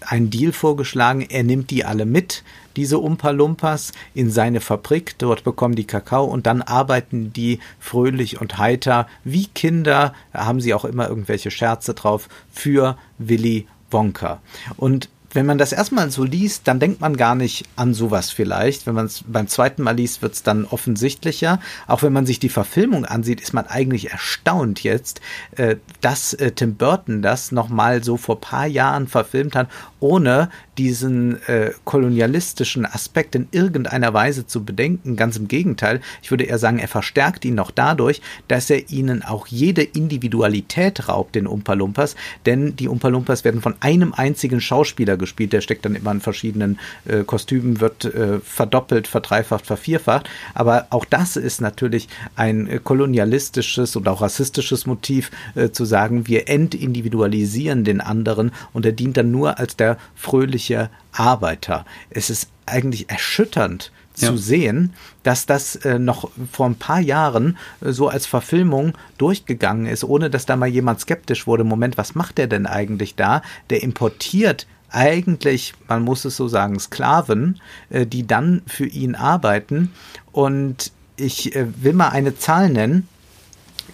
[0.00, 1.22] einen Deal vorgeschlagen.
[1.28, 2.42] Er nimmt die alle mit
[2.80, 5.18] diese Umpa-Lumpas in seine Fabrik.
[5.18, 10.14] Dort bekommen die Kakao und dann arbeiten die fröhlich und heiter wie Kinder.
[10.32, 14.40] Da haben sie auch immer irgendwelche Scherze drauf für Willy Wonka.
[14.78, 18.86] Und wenn man das erstmal so liest, dann denkt man gar nicht an sowas vielleicht.
[18.86, 21.60] Wenn man es beim zweiten Mal liest, wird es dann offensichtlicher.
[21.86, 25.20] Auch wenn man sich die Verfilmung ansieht, ist man eigentlich erstaunt jetzt,
[25.56, 29.68] äh, dass äh, Tim Burton das nochmal so vor paar Jahren verfilmt hat,
[30.00, 35.14] ohne diesen äh, kolonialistischen Aspekt in irgendeiner Weise zu bedenken.
[35.14, 39.22] Ganz im Gegenteil, ich würde eher sagen, er verstärkt ihn noch dadurch, dass er ihnen
[39.22, 42.16] auch jede Individualität raubt, den Umpa Lumpas,
[42.46, 46.22] denn die Umpa Lumpas werden von einem einzigen Schauspieler gespielt, der steckt dann immer in
[46.22, 52.80] verschiedenen äh, Kostümen, wird äh, verdoppelt, verdreifacht, vervierfacht, aber auch das ist natürlich ein äh,
[52.82, 58.52] kolonialistisches und auch rassistisches Motiv, äh, zu sagen, wir entindividualisieren den anderen.
[58.72, 61.84] Und er dient dann nur als der fröhliche wirklicher Arbeiter.
[62.10, 64.36] Es ist eigentlich erschütternd zu ja.
[64.36, 70.04] sehen, dass das äh, noch vor ein paar Jahren äh, so als Verfilmung durchgegangen ist,
[70.04, 71.64] ohne dass da mal jemand skeptisch wurde.
[71.64, 73.42] Moment, was macht der denn eigentlich da?
[73.70, 79.92] Der importiert eigentlich, man muss es so sagen, Sklaven, äh, die dann für ihn arbeiten.
[80.32, 83.08] Und ich äh, will mal eine Zahl nennen.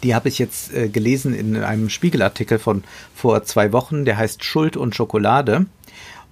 [0.02, 2.84] Die habe ich jetzt äh, gelesen in einem Spiegelartikel von
[3.14, 5.66] vor zwei Wochen, der heißt Schuld und Schokolade.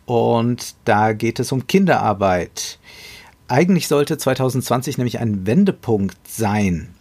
[0.07, 2.79] Und da geht es um Kinderarbeit.
[3.49, 6.95] Eigentlich sollte 2020 nämlich ein Wendepunkt sein.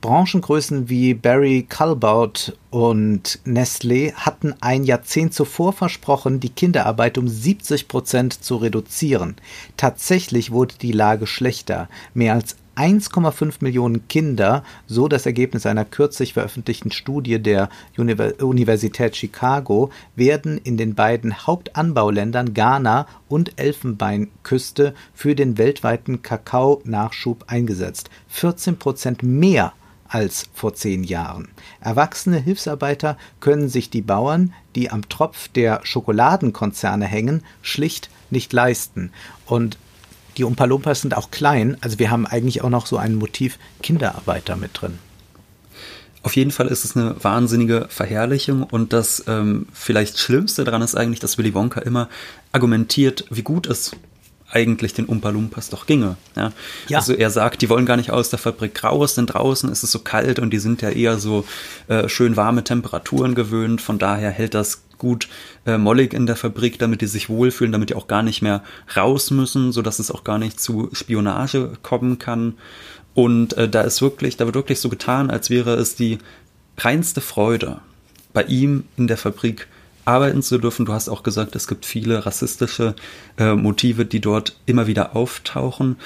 [0.00, 7.88] Branchengrößen wie Barry Callebaut und Nestlé hatten ein Jahrzehnt zuvor versprochen, die Kinderarbeit um 70
[7.88, 9.36] Prozent zu reduzieren.
[9.76, 11.88] Tatsächlich wurde die Lage schlechter.
[12.12, 19.90] Mehr als 1,5 Millionen Kinder, so das Ergebnis einer kürzlich veröffentlichten Studie der Universität Chicago,
[20.16, 28.10] werden in den beiden Hauptanbauländern Ghana und Elfenbeinküste für den weltweiten Kakaonachschub eingesetzt.
[28.28, 29.72] 14 Prozent mehr
[30.08, 31.48] als vor zehn Jahren.
[31.80, 39.10] Erwachsene Hilfsarbeiter können sich die Bauern, die am Tropf der Schokoladenkonzerne hängen, schlicht nicht leisten.
[39.46, 39.78] Und
[40.36, 44.56] die Umpa sind auch klein, also wir haben eigentlich auch noch so ein Motiv Kinderarbeiter
[44.56, 44.98] mit drin.
[46.22, 50.94] Auf jeden Fall ist es eine wahnsinnige Verherrlichung und das ähm, vielleicht Schlimmste daran ist
[50.94, 52.08] eigentlich, dass Willy Wonka immer
[52.50, 53.92] argumentiert, wie gut es
[54.50, 56.16] eigentlich den Umpa Lumpas doch ginge.
[56.36, 56.52] Ja?
[56.88, 56.98] ja?
[56.98, 59.90] Also er sagt, die wollen gar nicht aus der Fabrik raus, denn draußen ist es
[59.90, 61.44] so kalt und die sind ja eher so
[61.88, 63.80] äh, schön warme Temperaturen gewöhnt.
[63.80, 65.28] Von daher hält das gut
[65.66, 68.64] äh, mollig in der Fabrik, damit die sich wohlfühlen, damit die auch gar nicht mehr
[68.96, 72.54] raus müssen, so dass es auch gar nicht zu Spionage kommen kann.
[73.12, 76.18] Und äh, da ist wirklich, da wird wirklich so getan, als wäre es die
[76.78, 77.80] reinste Freude,
[78.32, 79.68] bei ihm in der Fabrik
[80.06, 80.86] arbeiten zu dürfen.
[80.86, 82.94] Du hast auch gesagt, es gibt viele rassistische
[83.38, 85.96] äh, Motive, die dort immer wieder auftauchen.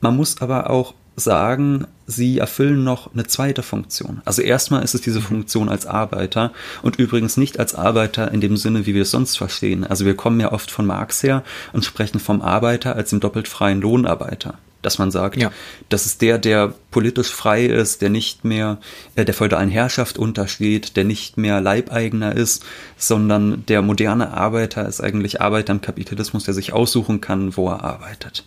[0.00, 4.20] Man muss aber auch sagen, sie erfüllen noch eine zweite Funktion.
[4.24, 5.24] Also erstmal ist es diese mhm.
[5.24, 9.36] Funktion als Arbeiter und übrigens nicht als Arbeiter in dem Sinne, wie wir es sonst
[9.36, 9.84] verstehen.
[9.84, 13.48] Also wir kommen ja oft von Marx her und sprechen vom Arbeiter als dem doppelt
[13.48, 15.50] freien Lohnarbeiter dass man sagt, ja.
[15.88, 18.78] das ist der, der politisch frei ist, der nicht mehr
[19.14, 22.64] äh, der feudalen Herrschaft untersteht, der nicht mehr Leibeigener ist,
[22.98, 27.82] sondern der moderne Arbeiter ist eigentlich Arbeiter im Kapitalismus, der sich aussuchen kann, wo er
[27.82, 28.44] arbeitet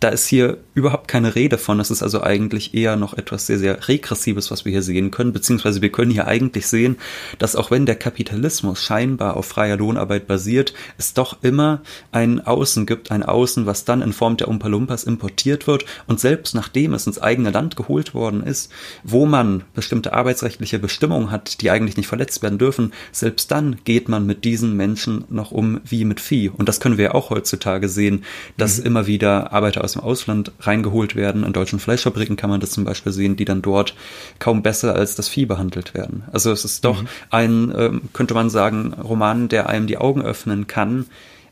[0.00, 1.78] da ist hier überhaupt keine Rede von.
[1.78, 5.32] Das ist also eigentlich eher noch etwas sehr, sehr Regressives, was wir hier sehen können.
[5.32, 6.96] Beziehungsweise wir können hier eigentlich sehen,
[7.38, 11.80] dass auch wenn der Kapitalismus scheinbar auf freier Lohnarbeit basiert, es doch immer
[12.12, 15.86] ein Außen gibt, ein Außen, was dann in Form der Umpalumpas importiert wird.
[16.06, 18.70] Und selbst nachdem es ins eigene Land geholt worden ist,
[19.02, 24.10] wo man bestimmte arbeitsrechtliche Bestimmungen hat, die eigentlich nicht verletzt werden dürfen, selbst dann geht
[24.10, 26.50] man mit diesen Menschen noch um wie mit Vieh.
[26.50, 28.24] Und das können wir auch heutzutage sehen,
[28.58, 28.86] dass mhm.
[28.86, 31.44] immer wieder Arbeiter aus dem Ausland reingeholt werden.
[31.44, 33.94] In deutschen Fleischfabriken kann man das zum Beispiel sehen, die dann dort
[34.38, 36.24] kaum besser als das Vieh behandelt werden.
[36.32, 37.08] Also es ist doch mhm.
[37.30, 41.06] ein, ähm, könnte man sagen, Roman, der einem die Augen öffnen kann,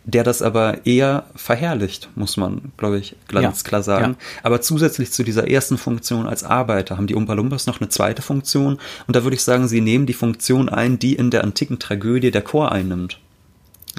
[0.05, 4.17] der das aber eher verherrlicht, muss man, glaube ich, ganz ja, klar sagen.
[4.19, 4.27] Ja.
[4.43, 8.21] Aber zusätzlich zu dieser ersten Funktion als Arbeiter haben die Umpa Lumpas noch eine zweite
[8.21, 8.79] Funktion.
[9.07, 12.31] Und da würde ich sagen, sie nehmen die Funktion ein, die in der antiken Tragödie
[12.31, 13.19] der Chor einnimmt.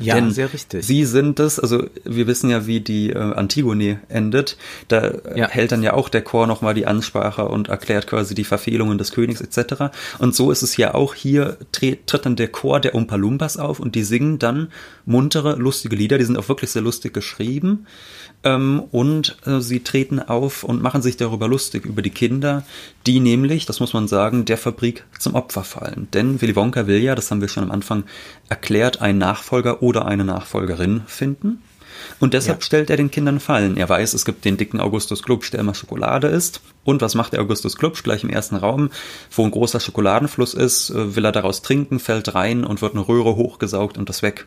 [0.01, 0.85] Ja, Denn sehr richtig.
[0.85, 4.57] Sie sind es, also wir wissen ja, wie die äh, Antigone endet.
[4.89, 5.47] Da ja.
[5.47, 9.13] hält dann ja auch der Chor nochmal die Ansprache und erklärt quasi die Verfehlungen des
[9.13, 9.95] Königs etc.
[10.19, 13.79] Und so ist es ja auch hier, tritt, tritt dann der Chor der Umpalumbas auf
[13.79, 14.67] und die singen dann
[15.05, 16.17] muntere, lustige Lieder.
[16.17, 17.85] Die sind auch wirklich sehr lustig geschrieben.
[18.45, 22.63] Ähm, und äh, sie treten auf und machen sich darüber lustig, über die Kinder,
[23.07, 26.07] die nämlich, das muss man sagen, der Fabrik zum Opfer fallen.
[26.13, 28.03] Denn Willy Wonka will ja, das haben wir schon am Anfang
[28.47, 31.63] erklärt, einen Nachfolger oder eine Nachfolgerin finden.
[32.19, 32.65] Und deshalb ja.
[32.65, 33.77] stellt er den Kindern Fallen.
[33.77, 36.61] Er weiß, es gibt den dicken Augustus Klubsch, der immer Schokolade isst.
[36.83, 38.91] Und was macht der Augustus Klubsch gleich im ersten Raum,
[39.31, 43.07] wo ein großer Schokoladenfluss ist, äh, will er daraus trinken, fällt rein und wird eine
[43.07, 44.45] Röhre hochgesaugt und das weg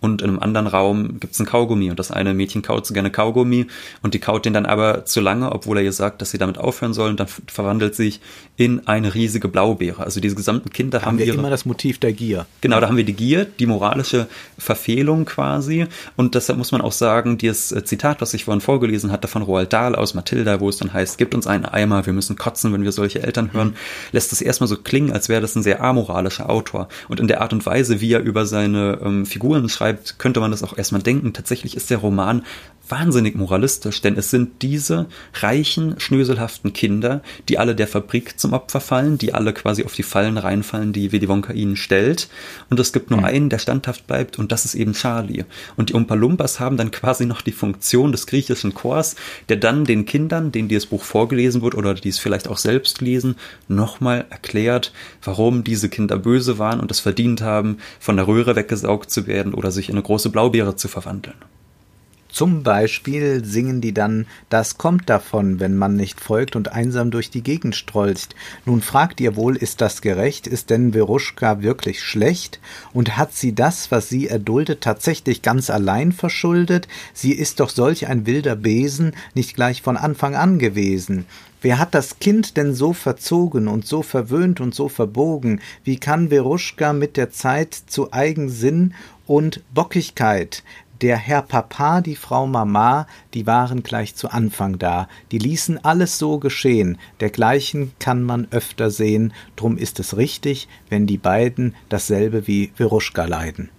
[0.00, 1.90] und in einem anderen Raum gibt's ein Kaugummi.
[1.90, 3.66] Und das eine Mädchen kaut so gerne Kaugummi
[4.02, 6.58] und die kaut den dann aber zu lange, obwohl er ihr sagt, dass sie damit
[6.58, 8.20] aufhören sollen, dann verwandelt sich
[8.56, 10.02] in eine riesige Blaubeere.
[10.02, 12.46] Also diese gesamten Kinder haben, haben wir ihre, immer das Motiv der Gier.
[12.60, 14.26] Genau, da haben wir die Gier, die moralische
[14.58, 15.86] Verfehlung quasi.
[16.16, 19.42] Und deshalb muss man auch sagen, dieses äh, Zitat, was ich vorhin vorgelesen hatte von
[19.42, 22.72] Roald Dahl aus Mathilda, wo es dann heißt, gibt uns einen Eimer, wir müssen kotzen,
[22.72, 23.76] wenn wir solche Eltern hören,
[24.12, 26.88] lässt es erstmal so klingen, als wäre das ein sehr amoralischer Autor.
[27.08, 30.40] Und in der Art und Weise, wie er über seine ähm, Figuren schreibt, schreibt, könnte
[30.40, 31.32] man das auch erstmal denken.
[31.32, 32.44] Tatsächlich ist der Roman
[32.90, 38.80] wahnsinnig moralistisch, denn es sind diese reichen, schnöselhaften Kinder, die alle der Fabrik zum Opfer
[38.80, 42.28] fallen, die alle quasi auf die Fallen reinfallen, die Willy Wonka ihnen stellt.
[42.68, 43.26] Und es gibt nur mhm.
[43.26, 45.44] einen, der standhaft bleibt und das ist eben Charlie.
[45.76, 49.16] Und die Umpa Lumpas haben dann quasi noch die Funktion des griechischen Chors,
[49.48, 53.00] der dann den Kindern, denen dieses Buch vorgelesen wird oder die es vielleicht auch selbst
[53.00, 53.36] lesen,
[53.68, 59.10] nochmal erklärt, warum diese Kinder böse waren und es verdient haben, von der Röhre weggesaugt
[59.10, 61.36] zu werden oder sich in eine große Blaubeere zu verwandeln.
[62.32, 67.30] Zum Beispiel singen die dann Das kommt davon, wenn man nicht folgt und einsam durch
[67.30, 68.34] die Gegend strolcht.
[68.64, 70.46] Nun fragt ihr wohl, ist das gerecht?
[70.46, 72.60] Ist denn Veruschka wirklich schlecht?
[72.92, 76.88] Und hat sie das, was sie erduldet, tatsächlich ganz allein verschuldet?
[77.12, 81.26] Sie ist doch solch ein wilder Besen, nicht gleich von Anfang an gewesen.
[81.62, 85.60] Wer hat das Kind denn so verzogen und so verwöhnt und so verbogen?
[85.84, 88.94] Wie kann Veruschka mit der Zeit zu Eigensinn
[89.26, 90.62] und Bockigkeit?
[91.00, 95.08] Der Herr Papa, die Frau Mama, die waren gleich zu Anfang da.
[95.32, 96.98] Die ließen alles so geschehen.
[97.20, 99.32] Dergleichen kann man öfter sehen.
[99.56, 103.70] Drum ist es richtig, wenn die beiden dasselbe wie Veruschka leiden.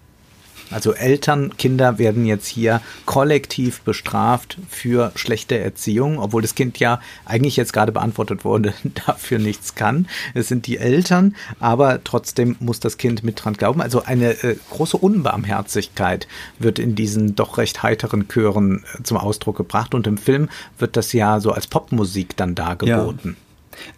[0.71, 6.99] Also Eltern, Kinder werden jetzt hier kollektiv bestraft für schlechte Erziehung, obwohl das Kind ja
[7.25, 8.73] eigentlich jetzt gerade beantwortet wurde,
[9.05, 10.07] dafür nichts kann.
[10.33, 13.81] Es sind die Eltern, aber trotzdem muss das Kind mit dran glauben.
[13.81, 16.27] Also eine äh, große Unbarmherzigkeit
[16.59, 20.97] wird in diesen doch recht heiteren Chören äh, zum Ausdruck gebracht und im Film wird
[20.97, 23.35] das ja so als Popmusik dann dargeboten.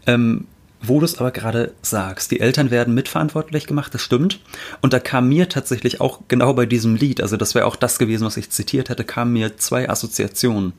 [0.05, 0.13] Ja.
[0.13, 0.47] Ähm,
[0.83, 4.39] wo du es aber gerade sagst, die Eltern werden mitverantwortlich gemacht, das stimmt.
[4.81, 7.97] Und da kam mir tatsächlich auch genau bei diesem Lied, also das wäre auch das
[7.97, 10.73] gewesen, was ich zitiert hätte, kamen mir zwei Assoziationen.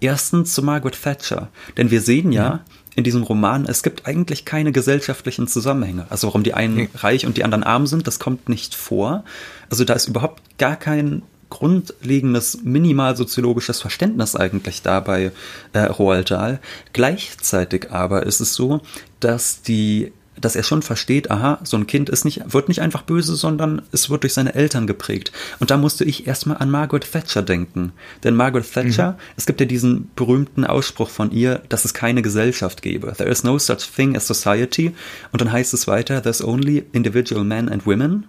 [0.00, 2.64] Erstens zu Margaret Thatcher, denn wir sehen ja, ja
[2.96, 6.06] in diesem Roman, es gibt eigentlich keine gesellschaftlichen Zusammenhänge.
[6.10, 9.24] Also warum die einen reich und die anderen arm sind, das kommt nicht vor.
[9.68, 15.32] Also da ist überhaupt gar kein grundlegendes minimalsoziologisches Verständnis eigentlich dabei
[15.72, 16.60] äh, Roald Dahl.
[16.92, 18.80] Gleichzeitig aber ist es so,
[19.20, 23.02] dass die dass er schon versteht, aha, so ein Kind ist nicht, wird nicht einfach
[23.02, 25.32] böse, sondern es wird durch seine Eltern geprägt.
[25.58, 27.92] Und da musste ich erstmal an Margaret Thatcher denken.
[28.24, 29.16] Denn Margaret Thatcher, mhm.
[29.36, 33.12] es gibt ja diesen berühmten Ausspruch von ihr, dass es keine Gesellschaft gäbe.
[33.16, 34.94] There is no such thing as society.
[35.32, 38.26] Und dann heißt es weiter, there's only individual men and women.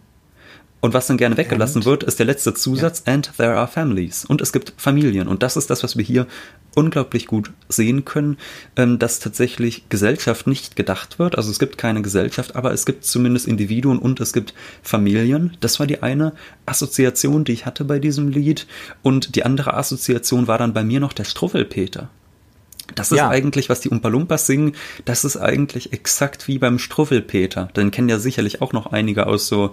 [0.82, 1.86] Und was dann gerne weggelassen and?
[1.86, 3.13] wird, ist der letzte Zusatz, ja.
[3.13, 4.26] and there are families.
[4.26, 5.28] Und es gibt Familien.
[5.28, 6.26] Und das ist das, was wir hier
[6.76, 8.38] unglaublich gut sehen können,
[8.76, 11.38] ähm, dass tatsächlich Gesellschaft nicht gedacht wird.
[11.38, 15.56] Also es gibt keine Gesellschaft, aber es gibt zumindest Individuen und es gibt Familien.
[15.60, 16.34] Das war die eine
[16.65, 18.65] Assoziation, die ich hatte bei diesem Lied.
[19.04, 22.10] Und die andere Assoziation war dann bei mir noch der Struffelpeter.
[22.96, 23.30] Das ist ja.
[23.30, 24.74] eigentlich, was die Umpalumpas singen,
[25.06, 27.70] das ist eigentlich exakt wie beim Struffelpeter.
[27.76, 29.72] Den kennen ja sicherlich auch noch einige aus so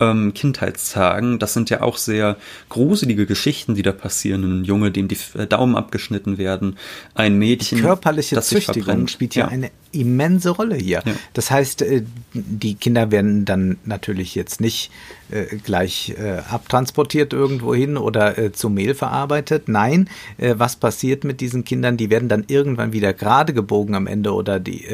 [0.00, 1.38] ähm, Kindheitstagen.
[1.38, 2.36] Das sind ja auch sehr
[2.68, 4.60] gruselige Geschichten, die da passieren.
[4.60, 5.18] Ein Junge, dem die
[5.48, 6.76] Daumen abgeschnitten werden,
[7.14, 7.78] ein Mädchen.
[7.78, 11.02] Die körperliche das Züchtigung spielt ja, ja, eine immense Rolle hier.
[11.04, 11.12] Ja.
[11.32, 14.90] Das heißt, äh, die Kinder werden dann natürlich jetzt nicht
[15.30, 19.68] äh, gleich äh, abtransportiert irgendwo hin oder zu Mehl verarbeitet.
[19.68, 21.96] Nein, was passiert mit diesen Kindern?
[21.96, 24.84] Die werden dann irgendwann wieder gerade gebogen am Ende oder die,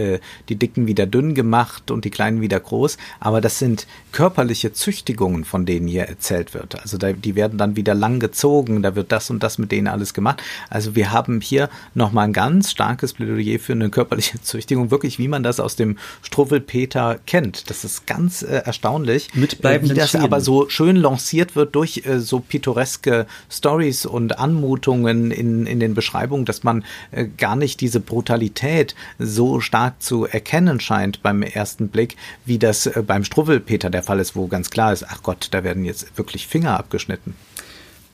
[0.49, 2.97] die Dicken wieder dünn gemacht und die Kleinen wieder groß.
[3.19, 6.81] Aber das sind körperliche Züchtigungen, von denen hier erzählt wird.
[6.81, 10.15] Also die werden dann wieder lang gezogen, da wird das und das mit denen alles
[10.15, 10.43] gemacht.
[10.69, 15.29] Also wir haben hier nochmal ein ganz starkes Plädoyer für eine körperliche Züchtigung, wirklich wie
[15.29, 17.71] man das aus dem Struffelpeter kennt.
[17.71, 19.29] Das ist ganz äh, erstaunlich.
[19.61, 25.31] Bleibenden wie das aber so schön lanciert wird durch äh, so pittoreske Stories und Anmutungen
[25.31, 30.81] in, in den Beschreibungen, dass man äh, gar nicht diese Brutalität so stark zu erkennen
[30.81, 34.93] scheint beim ersten Blick, wie das äh, beim Struwwelpeter der Fall ist, wo ganz klar
[34.93, 37.35] ist, ach Gott, da werden jetzt wirklich Finger abgeschnitten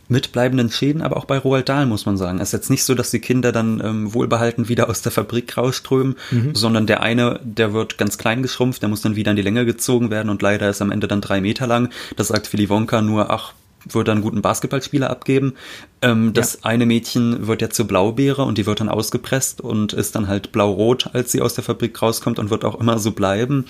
[0.09, 2.39] mit bleibenden Schäden, aber auch bei Roald Dahl muss man sagen.
[2.39, 5.57] Es ist jetzt nicht so, dass die Kinder dann ähm, wohlbehalten wieder aus der Fabrik
[5.57, 6.55] rausströmen, mhm.
[6.55, 9.65] sondern der eine, der wird ganz klein geschrumpft, der muss dann wieder in die Länge
[9.65, 11.91] gezogen werden und leider ist am Ende dann drei Meter lang.
[12.17, 13.53] Das sagt Willy Wonka nur, ach,
[13.89, 15.55] würde einen guten Basketballspieler abgeben.
[16.03, 16.61] Ähm, das ja.
[16.64, 20.53] eine Mädchen wird ja zur Blaubeere und die wird dann ausgepresst und ist dann halt
[20.53, 23.66] blau-rot, als sie aus der Fabrik rauskommt und wird auch immer so bleiben.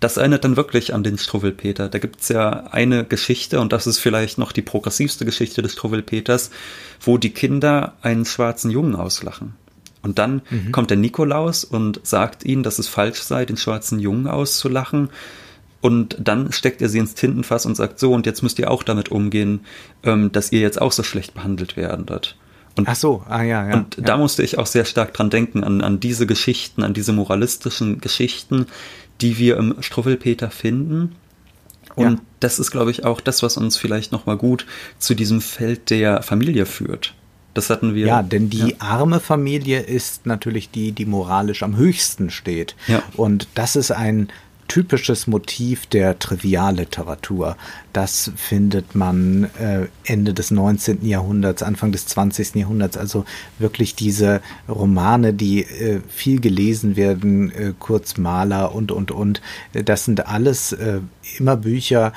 [0.00, 1.88] Das erinnert dann wirklich an den Struwwelpeter.
[1.88, 6.50] Da gibt's ja eine Geschichte und das ist vielleicht noch die progressivste Geschichte des Struwwelpeters,
[7.00, 9.54] wo die Kinder einen schwarzen Jungen auslachen.
[10.02, 10.72] Und dann mhm.
[10.72, 15.10] kommt der Nikolaus und sagt ihnen, dass es falsch sei, den schwarzen Jungen auszulachen.
[15.80, 18.82] Und dann steckt er sie ins Tintenfass und sagt so, und jetzt müsst ihr auch
[18.82, 19.60] damit umgehen,
[20.02, 22.36] ähm, dass ihr jetzt auch so schlecht behandelt werdet.
[22.76, 23.74] Und, Ach so, ah ja, ja.
[23.74, 24.02] Und ja.
[24.02, 28.00] da musste ich auch sehr stark dran denken, an, an diese Geschichten, an diese moralistischen
[28.00, 28.66] Geschichten,
[29.20, 31.16] die wir im Struffelpeter finden.
[31.96, 32.20] Und ja.
[32.40, 34.66] das ist, glaube ich, auch das, was uns vielleicht nochmal gut
[34.98, 37.14] zu diesem Feld der Familie führt.
[37.54, 38.06] Das hatten wir.
[38.06, 38.76] Ja, denn die ja.
[38.78, 42.76] arme Familie ist natürlich die, die moralisch am höchsten steht.
[42.86, 43.02] Ja.
[43.16, 44.28] Und das ist ein
[44.68, 47.56] typisches Motiv der Trivialliteratur.
[47.92, 51.04] Das findet man äh, Ende des 19.
[51.04, 52.54] Jahrhunderts, Anfang des 20.
[52.54, 52.96] Jahrhunderts.
[52.96, 53.24] Also
[53.58, 59.40] wirklich diese Romane, die äh, viel gelesen werden, äh, Kurz Maler und, und, und.
[59.72, 61.00] Das sind alles äh,
[61.38, 62.12] immer Bücher,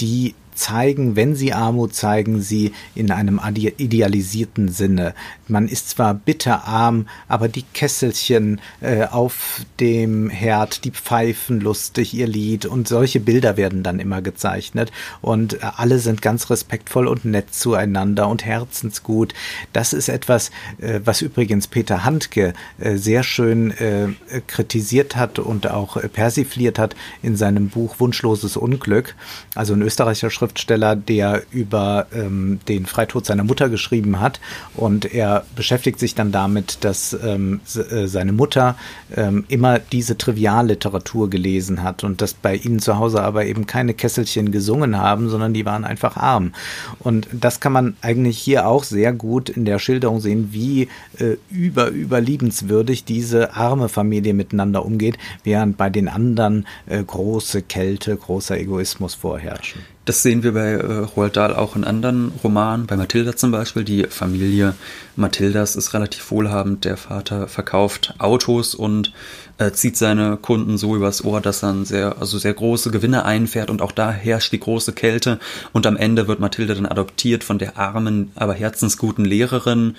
[0.00, 3.40] die zeigen, wenn sie Armut zeigen, sie in einem
[3.78, 5.14] idealisierten Sinne.
[5.48, 12.26] Man ist zwar bitterarm, aber die Kesselchen äh, auf dem Herd, die pfeifen lustig ihr
[12.26, 14.90] Lied und solche Bilder werden dann immer gezeichnet
[15.20, 19.34] und äh, alle sind ganz respektvoll und nett zueinander und herzensgut.
[19.72, 24.08] Das ist etwas, äh, was übrigens Peter Handke äh, sehr schön äh,
[24.46, 29.14] kritisiert hat und auch persifliert hat in seinem Buch Wunschloses Unglück,
[29.54, 34.40] also ein österreichischer Schriftsteller, der über ähm, den Freitod seiner Mutter geschrieben hat
[34.74, 38.76] und er beschäftigt sich dann damit, dass ähm, äh, seine Mutter
[39.14, 43.94] ähm, immer diese Trivialliteratur gelesen hat und dass bei ihnen zu Hause aber eben keine
[43.94, 46.52] Kesselchen gesungen haben, sondern die waren einfach arm.
[46.98, 50.88] Und das kann man eigentlich hier auch sehr gut in der Schilderung sehen, wie
[51.18, 58.16] äh, über überliebenswürdig diese arme Familie miteinander umgeht, während bei den anderen äh, große Kälte,
[58.16, 59.93] großer Egoismus vorherrschen.
[60.04, 63.84] Das sehen wir bei äh, Roald Dahl auch in anderen Romanen, bei Mathilda zum Beispiel.
[63.84, 64.74] Die Familie
[65.16, 66.84] Mathildas ist relativ wohlhabend.
[66.84, 69.12] Der Vater verkauft Autos und
[69.56, 73.70] äh, zieht seine Kunden so übers Ohr, dass er sehr, also sehr große Gewinne einfährt
[73.70, 75.38] und auch da herrscht die große Kälte.
[75.72, 79.96] Und am Ende wird Mathilda dann adoptiert von der armen, aber herzensguten Lehrerin.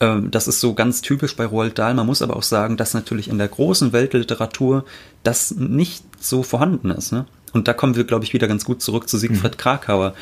[0.00, 1.94] Ähm, das ist so ganz typisch bei Roald Dahl.
[1.94, 4.84] Man muss aber auch sagen, dass natürlich in der großen Weltliteratur
[5.22, 7.12] das nicht so vorhanden ist.
[7.12, 7.24] Ne?
[7.52, 9.58] Und da kommen wir, glaube ich, wieder ganz gut zurück zu Siegfried mhm.
[9.58, 10.14] Krakauer.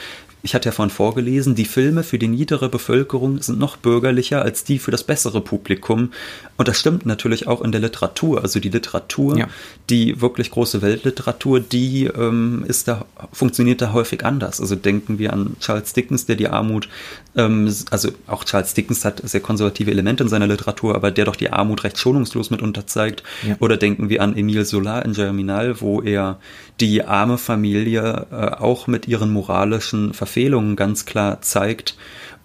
[0.43, 4.63] Ich hatte ja vorhin vorgelesen, die Filme für die niedere Bevölkerung sind noch bürgerlicher als
[4.63, 6.13] die für das bessere Publikum.
[6.57, 8.43] Und das stimmt natürlich auch in der Literatur.
[8.43, 9.49] Also die Literatur, ja.
[9.91, 14.61] die wirklich große Weltliteratur, die ähm, ist da, funktioniert da häufig anders.
[14.61, 16.89] Also denken wir an Charles Dickens, der die Armut,
[17.37, 21.37] ähm, also auch Charles Dickens hat sehr konservative Elemente in seiner Literatur, aber der doch
[21.37, 23.25] die Armut recht schonungslos mit unterzeigt.
[23.47, 23.57] Ja.
[23.59, 26.39] Oder denken wir an Emile Solar in Germinal, wo er
[26.81, 31.97] die arme Familie äh, auch mit ihren moralischen Verfehlungen ganz klar zeigt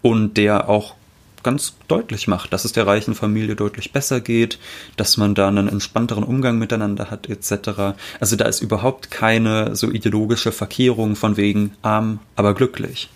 [0.01, 0.95] und der auch
[1.43, 4.59] ganz deutlich macht, dass es der reichen Familie deutlich besser geht,
[4.95, 7.95] dass man da einen entspannteren Umgang miteinander hat etc.
[8.19, 13.09] Also da ist überhaupt keine so ideologische Verkehrung von wegen arm, aber glücklich.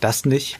[0.00, 0.58] Das nicht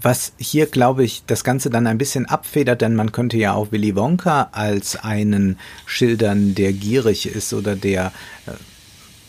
[0.00, 3.72] was hier, glaube ich, das Ganze dann ein bisschen abfedert, denn man könnte ja auch
[3.72, 8.12] Willy Wonka als einen schildern, der gierig ist oder der
[8.46, 8.52] äh,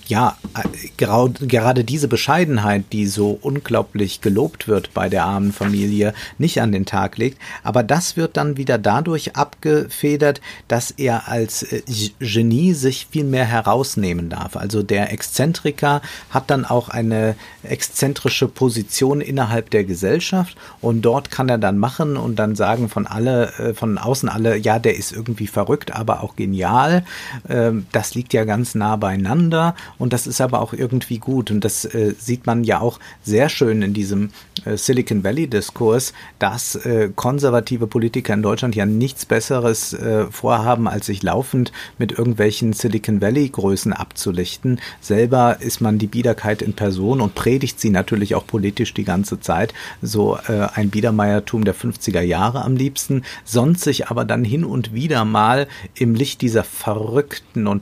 [0.07, 6.61] ja, äh, gerade diese Bescheidenheit, die so unglaublich gelobt wird bei der armen Familie, nicht
[6.61, 7.39] an den Tag legt.
[7.63, 11.81] Aber das wird dann wieder dadurch abgefedert, dass er als äh,
[12.19, 14.55] Genie sich viel mehr herausnehmen darf.
[14.55, 21.49] Also der Exzentriker hat dann auch eine exzentrische Position innerhalb der Gesellschaft und dort kann
[21.49, 25.11] er dann machen und dann sagen von alle, äh, von außen alle, ja, der ist
[25.11, 27.03] irgendwie verrückt, aber auch genial.
[27.49, 31.51] Ähm, das liegt ja ganz nah beieinander und das ist aber auch irgendwie gut.
[31.51, 34.29] Und das äh, sieht man ja auch sehr schön in diesem
[34.65, 41.07] äh, Silicon Valley-Diskurs, dass äh, konservative Politiker in Deutschland ja nichts Besseres äh, vorhaben, als
[41.07, 44.79] sich laufend mit irgendwelchen Silicon Valley-Größen abzulichten.
[45.01, 49.39] Selber ist man die Biederkeit in Person und predigt sie natürlich auch politisch die ganze
[49.39, 49.73] Zeit.
[50.01, 54.93] So äh, ein Biedermeiertum der 50er Jahre am liebsten, sonst sich aber dann hin und
[54.93, 57.81] wieder mal im Licht dieser verrückten und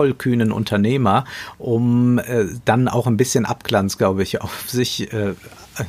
[0.00, 1.26] tollkühnen Unternehmer,
[1.58, 5.34] um äh, dann auch ein bisschen Abglanz, glaube ich, auf sich äh,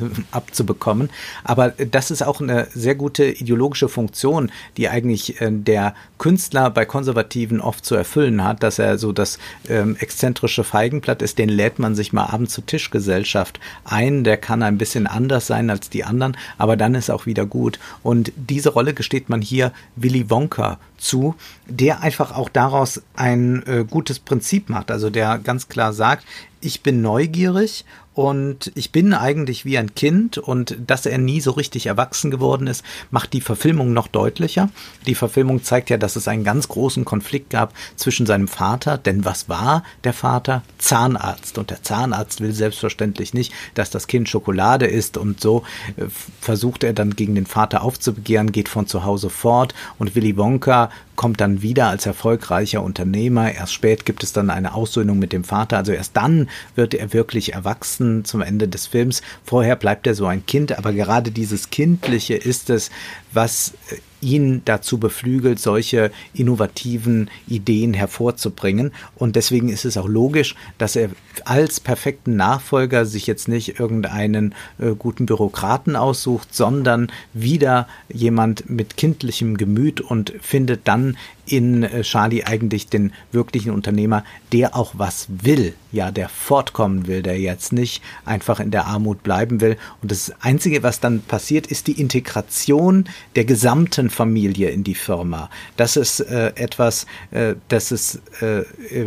[0.32, 1.10] abzubekommen.
[1.44, 6.86] Aber das ist auch eine sehr gute ideologische Funktion, die eigentlich äh, der Künstler bei
[6.86, 11.80] Konservativen oft zu erfüllen hat, dass er so das ähm, exzentrische Feigenblatt ist, den lädt
[11.80, 16.04] man sich mal abends zur Tischgesellschaft ein, der kann ein bisschen anders sein als die
[16.04, 17.80] anderen, aber dann ist auch wieder gut.
[18.04, 21.36] Und diese Rolle gesteht man hier Willy Wonka zu,
[21.68, 26.26] der einfach auch daraus ein äh, gutes Prinzip macht, also der ganz klar sagt,
[26.62, 31.52] ich bin neugierig und ich bin eigentlich wie ein Kind und dass er nie so
[31.52, 34.70] richtig erwachsen geworden ist, macht die Verfilmung noch deutlicher.
[35.08, 39.24] Die Verfilmung zeigt ja, dass es einen ganz großen Konflikt gab zwischen seinem Vater, denn
[39.24, 40.64] was war der Vater?
[40.78, 41.58] Zahnarzt.
[41.58, 45.64] Und der Zahnarzt will selbstverständlich nicht, dass das Kind Schokolade isst und so
[45.96, 46.06] äh,
[46.42, 50.90] versucht er dann gegen den Vater aufzubegehren, geht von zu Hause fort und Willy Wonka
[51.16, 53.54] kommt dann wieder als erfolgreicher Unternehmer.
[53.54, 55.78] Erst spät gibt es dann eine Aussöhnung mit dem Vater.
[55.78, 59.22] Also erst dann wird er wirklich erwachsen zum Ende des Films.
[59.44, 62.92] Vorher bleibt er so ein Kind, aber gerade dieses Kindliche ist es,
[63.34, 63.74] was
[64.22, 68.92] ihn dazu beflügelt, solche innovativen Ideen hervorzubringen.
[69.16, 71.10] Und deswegen ist es auch logisch, dass er
[71.46, 78.98] als perfekten Nachfolger sich jetzt nicht irgendeinen äh, guten Bürokraten aussucht, sondern wieder jemand mit
[78.98, 81.18] kindlichem Gemüt und findet dann
[81.52, 84.24] in äh, Charlie eigentlich den wirklichen Unternehmer,
[84.54, 89.24] der auch was will, ja, der fortkommen will, der jetzt nicht einfach in der Armut
[89.24, 89.78] bleiben will.
[90.02, 95.50] Und das Einzige, was dann passiert, ist die Integration der gesamten Familie in die Firma.
[95.76, 98.64] Das ist äh, etwas, äh, das es äh,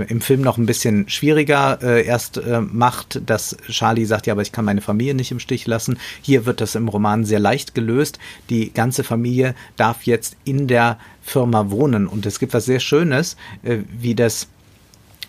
[0.08, 4.42] im Film noch ein bisschen schwieriger äh, erst äh, macht, dass Charlie sagt, ja, aber
[4.42, 5.98] ich kann meine Familie nicht im Stich lassen.
[6.20, 8.18] Hier wird das im Roman sehr leicht gelöst.
[8.50, 12.06] Die ganze Familie darf jetzt in der Firma wohnen.
[12.06, 14.48] Und es gibt was sehr Schönes, äh, wie das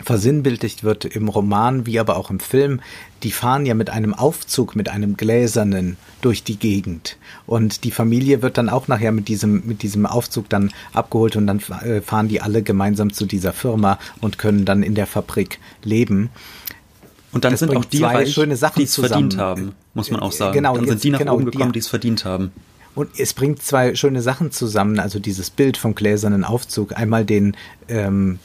[0.04, 2.82] versinnbildlicht wird im Roman wie aber auch im Film.
[3.24, 7.18] Die fahren ja mit einem Aufzug, mit einem gläsernen durch die Gegend.
[7.48, 11.48] Und die Familie wird dann auch nachher mit diesem, mit diesem Aufzug dann abgeholt und
[11.48, 15.60] dann äh, fahren die alle gemeinsam zu dieser Firma und können dann in der Fabrik
[15.84, 16.30] leben.
[17.32, 20.22] Und dann das sind auch die zwei schöne Sachen die es verdient haben, muss man
[20.22, 20.54] auch sagen.
[20.54, 22.52] Genau, dann sind die nach genau, oben gekommen, die es verdient haben.
[22.96, 26.98] Und es bringt zwei schöne Sachen zusammen, also dieses Bild vom gläsernen Aufzug.
[26.98, 27.56] Einmal den,
[27.90, 28.40] ähm,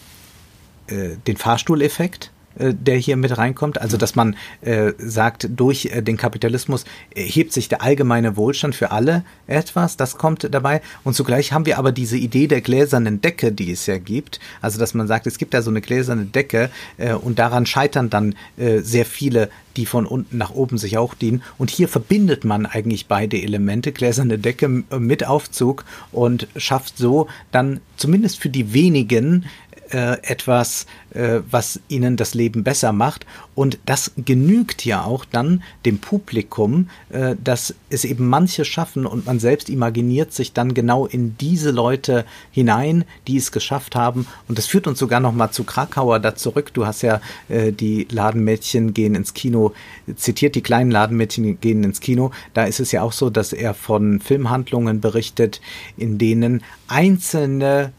[0.88, 3.80] äh, den Fahrstuhleffekt, der hier mit reinkommt.
[3.80, 6.84] Also, dass man äh, sagt, durch äh, den Kapitalismus
[7.14, 10.82] hebt sich der allgemeine Wohlstand für alle etwas, das kommt dabei.
[11.04, 14.40] Und zugleich haben wir aber diese Idee der gläsernen Decke, die es ja gibt.
[14.60, 18.10] Also, dass man sagt, es gibt da so eine gläserne Decke äh, und daran scheitern
[18.10, 21.42] dann äh, sehr viele, die von unten nach oben sich auch dienen.
[21.58, 27.80] Und hier verbindet man eigentlich beide Elemente, gläserne Decke mit Aufzug und schafft so dann
[27.96, 29.46] zumindest für die wenigen
[29.90, 33.26] äh, etwas, äh, was ihnen das Leben besser macht.
[33.54, 39.26] Und das genügt ja auch dann dem Publikum, äh, dass es eben manche schaffen und
[39.26, 44.26] man selbst imaginiert sich dann genau in diese Leute hinein, die es geschafft haben.
[44.48, 46.72] Und das führt uns sogar noch mal zu Krakauer da zurück.
[46.72, 49.72] Du hast ja äh, die Ladenmädchen gehen ins Kino
[50.16, 52.30] zitiert, die kleinen Ladenmädchen gehen ins Kino.
[52.54, 55.60] Da ist es ja auch so, dass er von Filmhandlungen berichtet,
[55.96, 57.92] in denen einzelne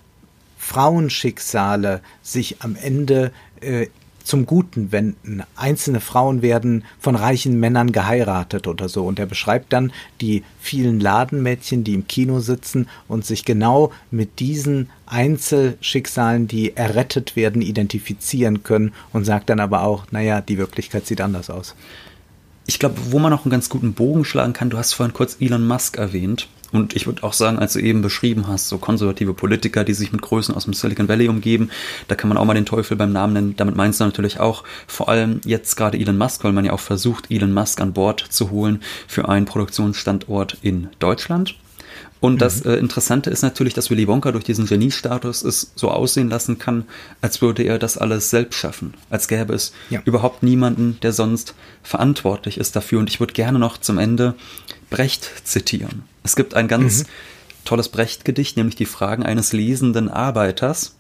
[0.72, 3.88] Frauenschicksale sich am Ende äh,
[4.24, 5.44] zum Guten wenden.
[5.58, 9.06] Einzelne Frauen werden von reichen Männern geheiratet oder so.
[9.06, 9.92] Und er beschreibt dann
[10.22, 17.36] die vielen Ladenmädchen, die im Kino sitzen und sich genau mit diesen Einzelschicksalen, die errettet
[17.36, 21.76] werden, identifizieren können und sagt dann aber auch, naja, die Wirklichkeit sieht anders aus.
[22.66, 25.36] Ich glaube, wo man auch einen ganz guten Bogen schlagen kann, du hast vorhin kurz
[25.42, 26.48] Elon Musk erwähnt.
[26.72, 30.12] Und ich würde auch sagen, als du eben beschrieben hast, so konservative Politiker, die sich
[30.12, 31.70] mit Größen aus dem Silicon Valley umgeben,
[32.08, 33.56] da kann man auch mal den Teufel beim Namen nennen.
[33.58, 36.80] Damit meinst du natürlich auch vor allem jetzt gerade Elon Musk, weil man ja auch
[36.80, 41.56] versucht, Elon Musk an Bord zu holen für einen Produktionsstandort in Deutschland.
[42.22, 42.38] Und mhm.
[42.38, 46.58] das äh, Interessante ist natürlich, dass Willy Wonka durch diesen Geniestatus es so aussehen lassen
[46.58, 46.86] kann,
[47.20, 48.94] als würde er das alles selbst schaffen.
[49.10, 50.02] Als gäbe es ja.
[50.06, 53.00] überhaupt niemanden, der sonst verantwortlich ist dafür.
[53.00, 54.36] Und ich würde gerne noch zum Ende
[54.90, 56.04] Brecht zitieren.
[56.24, 57.08] Es gibt ein ganz mhm.
[57.66, 60.96] tolles Brecht-Gedicht, nämlich die Fragen eines lesenden Arbeiters.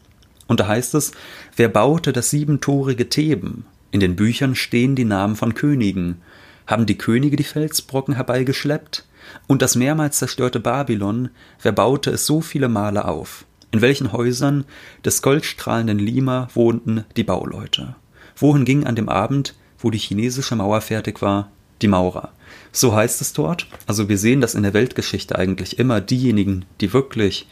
[0.47, 1.11] Und da heißt es,
[1.55, 3.65] wer baute das siebentorige Theben?
[3.91, 6.21] In den Büchern stehen die Namen von Königen.
[6.67, 9.05] Haben die Könige die Felsbrocken herbeigeschleppt?
[9.47, 11.29] Und das mehrmals zerstörte Babylon,
[11.61, 13.45] wer baute es so viele Male auf?
[13.71, 14.65] In welchen Häusern
[15.05, 17.95] des goldstrahlenden Lima wohnten die Bauleute?
[18.35, 21.51] Wohin ging an dem Abend, wo die chinesische Mauer fertig war,
[21.81, 22.31] die Maurer?
[22.71, 23.67] So heißt es dort.
[23.85, 27.47] Also wir sehen das in der Weltgeschichte eigentlich immer diejenigen, die wirklich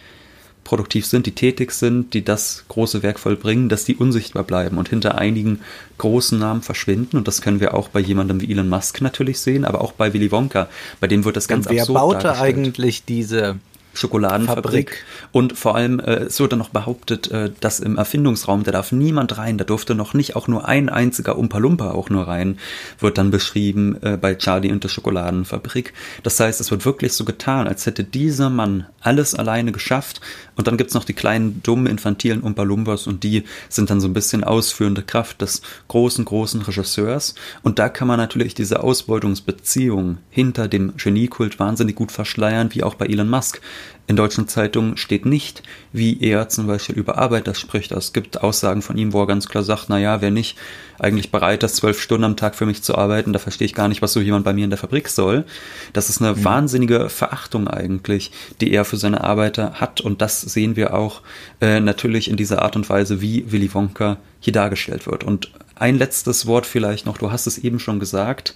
[0.63, 4.87] produktiv sind, die tätig sind, die das große Werk vollbringen, dass die unsichtbar bleiben und
[4.87, 5.61] hinter einigen
[5.97, 7.17] großen Namen verschwinden.
[7.17, 10.13] Und das können wir auch bei jemandem wie Elon Musk natürlich sehen, aber auch bei
[10.13, 10.69] Willy Wonka.
[10.99, 13.57] Bei dem wird das ganz und wer absurd baute eigentlich diese
[13.93, 14.89] Schokoladenfabrik.
[14.89, 15.05] Fabrik.
[15.31, 19.37] Und vor allem, äh, es wurde noch behauptet, äh, dass im Erfindungsraum, da darf niemand
[19.37, 22.57] rein, da durfte noch nicht auch nur ein einziger Umpa-Lumpa auch nur rein,
[22.99, 25.93] wird dann beschrieben äh, bei Charlie und der Schokoladenfabrik.
[26.23, 30.21] Das heißt, es wird wirklich so getan, als hätte dieser Mann alles alleine geschafft.
[30.55, 34.13] Und dann gibt's noch die kleinen, dummen, infantilen Umpa-Lumpas und die sind dann so ein
[34.13, 37.35] bisschen ausführende Kraft des großen, großen Regisseurs.
[37.63, 42.95] Und da kann man natürlich diese Ausbeutungsbeziehung hinter dem Geniekult wahnsinnig gut verschleiern, wie auch
[42.95, 43.61] bei Elon Musk.
[44.09, 45.61] In deutschen Zeitungen steht nicht,
[45.93, 47.91] wie er zum Beispiel über Arbeiter spricht.
[47.91, 50.57] Es gibt Aussagen von ihm, wo er ganz klar sagt, na ja, wer nicht
[50.97, 53.87] eigentlich bereit ist, zwölf Stunden am Tag für mich zu arbeiten, da verstehe ich gar
[53.87, 55.45] nicht, was so jemand bei mir in der Fabrik soll.
[55.93, 56.43] Das ist eine mhm.
[56.43, 60.01] wahnsinnige Verachtung eigentlich, die er für seine Arbeiter hat.
[60.01, 61.21] Und das sehen wir auch
[61.61, 65.23] äh, natürlich in dieser Art und Weise, wie Willy Wonka hier dargestellt wird.
[65.23, 68.55] Und ein letztes Wort vielleicht noch, du hast es eben schon gesagt,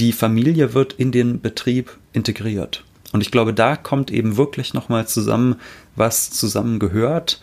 [0.00, 2.84] die Familie wird in den Betrieb integriert.
[3.12, 5.56] Und ich glaube, da kommt eben wirklich nochmal zusammen,
[5.96, 7.40] was zusammengehört.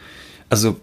[0.49, 0.79] Also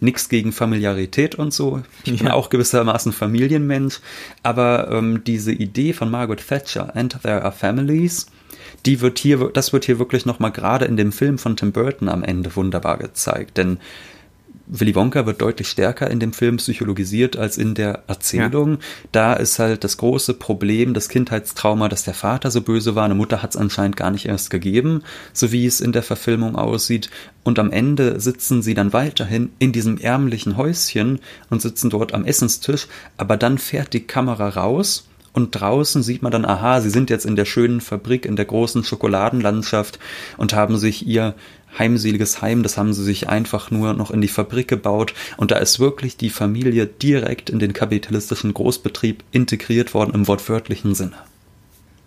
[0.00, 1.82] nichts gegen Familiarität und so.
[2.04, 2.34] Ich bin ja.
[2.34, 4.00] auch gewissermaßen Familienmensch.
[4.42, 8.26] Aber ähm, diese Idee von Margaret Thatcher, And There Are Families,
[8.86, 12.08] die wird hier, das wird hier wirklich nochmal gerade in dem Film von Tim Burton
[12.08, 13.56] am Ende wunderbar gezeigt.
[13.56, 13.78] Denn
[14.66, 18.72] Willy Wonka wird deutlich stärker in dem Film psychologisiert als in der Erzählung.
[18.72, 18.78] Ja.
[19.12, 23.04] Da ist halt das große Problem, das Kindheitstrauma, dass der Vater so böse war.
[23.04, 25.02] Eine Mutter hat es anscheinend gar nicht erst gegeben,
[25.32, 27.10] so wie es in der Verfilmung aussieht.
[27.42, 32.24] Und am Ende sitzen sie dann weiterhin in diesem ärmlichen Häuschen und sitzen dort am
[32.24, 32.88] Essenstisch.
[33.18, 37.26] Aber dann fährt die Kamera raus und draußen sieht man dann, aha, sie sind jetzt
[37.26, 39.98] in der schönen Fabrik, in der großen Schokoladenlandschaft
[40.36, 41.34] und haben sich ihr
[41.78, 45.56] heimseliges Heim, das haben sie sich einfach nur noch in die Fabrik gebaut und da
[45.56, 51.16] ist wirklich die Familie direkt in den kapitalistischen Großbetrieb integriert worden im wortwörtlichen Sinne.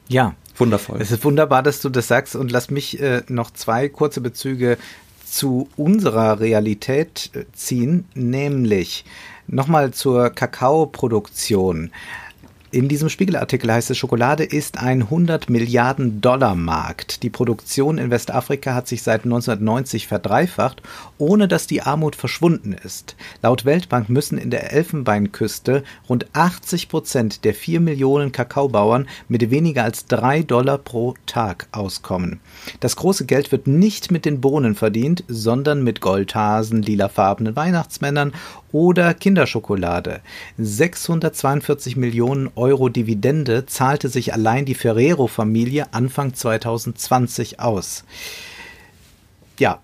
[0.07, 0.35] Ja.
[0.59, 0.99] Wundervoll.
[0.99, 4.79] Es ist wunderbar, dass du das sagst und lass mich äh, noch zwei kurze Bezüge
[5.23, 9.05] zu unserer Realität äh, ziehen, nämlich
[9.45, 11.91] nochmal zur Kakaoproduktion.
[12.69, 17.23] In diesem Spiegelartikel heißt es, Schokolade ist ein 100 Milliarden Dollar Markt.
[17.23, 20.81] Die Produktion in Westafrika hat sich seit 1990 verdreifacht,
[21.17, 23.15] ohne dass die Armut verschwunden ist.
[23.41, 29.85] Laut Weltbank müssen in der Elfenbeinküste rund 80 Prozent der 4 Millionen Kakaobauern mit weniger
[29.85, 32.41] als 3 Dollar pro Tag auskommen.
[32.81, 38.33] Das große Geld wird nicht mit den Bohnen verdient, sondern mit Goldhasen, lilafarbenen Weihnachtsmännern
[38.73, 40.19] oder Kinderschokolade.
[40.57, 48.03] 642 Millionen Euro Dividende zahlte sich allein die Ferrero-Familie Anfang 2020 aus.
[49.59, 49.79] Ja,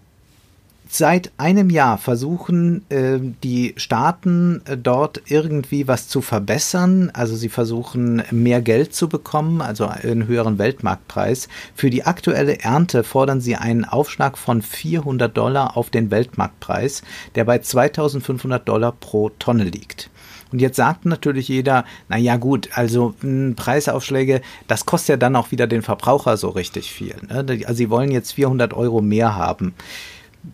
[0.96, 7.10] Seit einem Jahr versuchen äh, die Staaten äh, dort irgendwie was zu verbessern.
[7.16, 11.48] Also sie versuchen mehr Geld zu bekommen, also einen höheren Weltmarktpreis.
[11.74, 17.02] Für die aktuelle Ernte fordern sie einen Aufschlag von 400 Dollar auf den Weltmarktpreis,
[17.34, 20.12] der bei 2500 Dollar pro Tonne liegt.
[20.54, 25.18] Und jetzt sagt natürlich jeder, na ja gut, also mh, hm, Preisaufschläge, das kostet ja
[25.18, 27.16] dann auch wieder den Verbraucher so richtig viel.
[27.28, 27.44] Ne?
[27.66, 29.74] Also sie wollen jetzt 400 Euro mehr haben.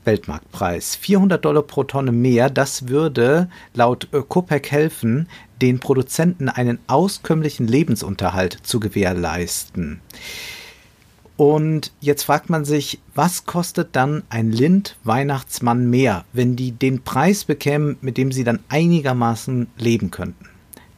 [0.05, 0.95] Weltmarktpreis.
[0.95, 5.27] 400 Dollar pro Tonne mehr, das würde laut COPEC helfen,
[5.61, 9.99] den Produzenten einen auskömmlichen Lebensunterhalt zu gewährleisten.
[11.39, 17.45] Und jetzt fragt man sich, was kostet dann ein Lind-Weihnachtsmann mehr, wenn die den Preis
[17.45, 20.49] bekämen, mit dem sie dann einigermaßen leben könnten?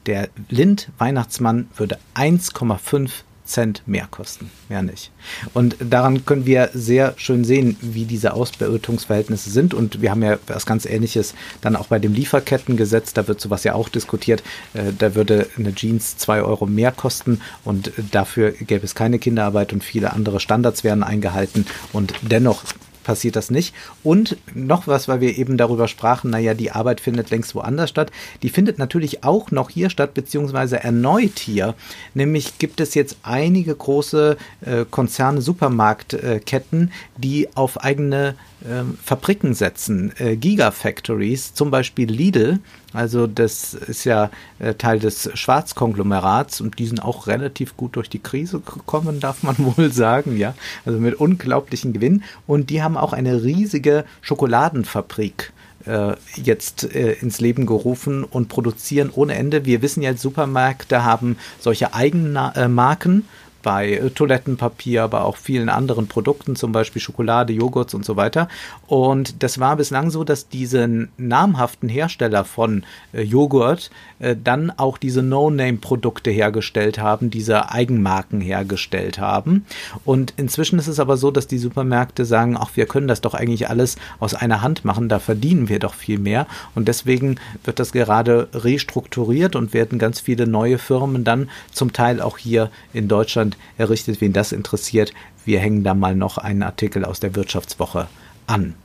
[0.08, 3.12] Der Lind-Weihnachtsmann würde 1,5
[3.52, 5.12] Cent mehr kosten, mehr nicht.
[5.54, 9.74] Und daran können wir sehr schön sehen, wie diese Ausbeutungsverhältnisse sind.
[9.74, 13.64] Und wir haben ja was ganz Ähnliches dann auch bei dem Lieferkettengesetz, da wird sowas
[13.64, 14.42] ja auch diskutiert.
[14.74, 19.74] Äh, da würde eine Jeans zwei Euro mehr kosten und dafür gäbe es keine Kinderarbeit
[19.74, 21.66] und viele andere Standards werden eingehalten.
[21.94, 22.64] Und dennoch
[23.04, 23.74] passiert das nicht.
[24.04, 28.12] Und noch was, weil wir eben darüber sprachen, naja, die Arbeit findet längst woanders statt.
[28.42, 31.76] Die findet natürlich auch noch hier statt, beziehungsweise erneut hier.
[32.14, 38.36] Nämlich gibt es jetzt einige große äh, Konzerne, Supermarktketten, die auf eigene
[38.68, 42.60] ähm, Fabriken setzen, äh, Gigafactories, zum Beispiel Lidl,
[42.94, 48.10] also das ist ja äh, Teil des Schwarzkonglomerats und die sind auch relativ gut durch
[48.10, 50.54] die Krise gekommen, darf man wohl sagen, ja,
[50.86, 52.24] also mit unglaublichen Gewinn.
[52.48, 55.54] Und die haben auch eine riesige Schokoladenfabrik
[55.86, 59.66] äh, jetzt äh, ins Leben gerufen und produzieren ohne Ende.
[59.66, 63.26] Wir wissen ja, Supermärkte haben solche Eigenmarken
[63.62, 68.48] bei äh, Toilettenpapier, aber auch vielen anderen Produkten, zum Beispiel Schokolade, Joghurt und so weiter.
[68.88, 72.84] Und das war bislang so, dass diese namhaften Hersteller von
[73.14, 73.92] äh, Joghurt
[74.22, 79.66] äh, dann auch diese No-Name-Produkte hergestellt haben, diese Eigenmarken hergestellt haben.
[80.06, 83.34] Und inzwischen ist es aber so, dass die Supermärkte sagen, ach, wir können das doch
[83.34, 86.46] eigentlich alles aus einer Hand machen, da verdienen wir doch viel mehr.
[86.76, 92.22] Und deswegen wird das gerade restrukturiert und werden ganz viele neue Firmen dann zum Teil
[92.22, 94.22] auch hier in Deutschland errichtet.
[94.22, 95.14] Wen das interessiert,
[95.46, 98.08] wir hängen da mal noch einen Artikel aus der Wirtschaftswoche
[98.46, 98.76] an.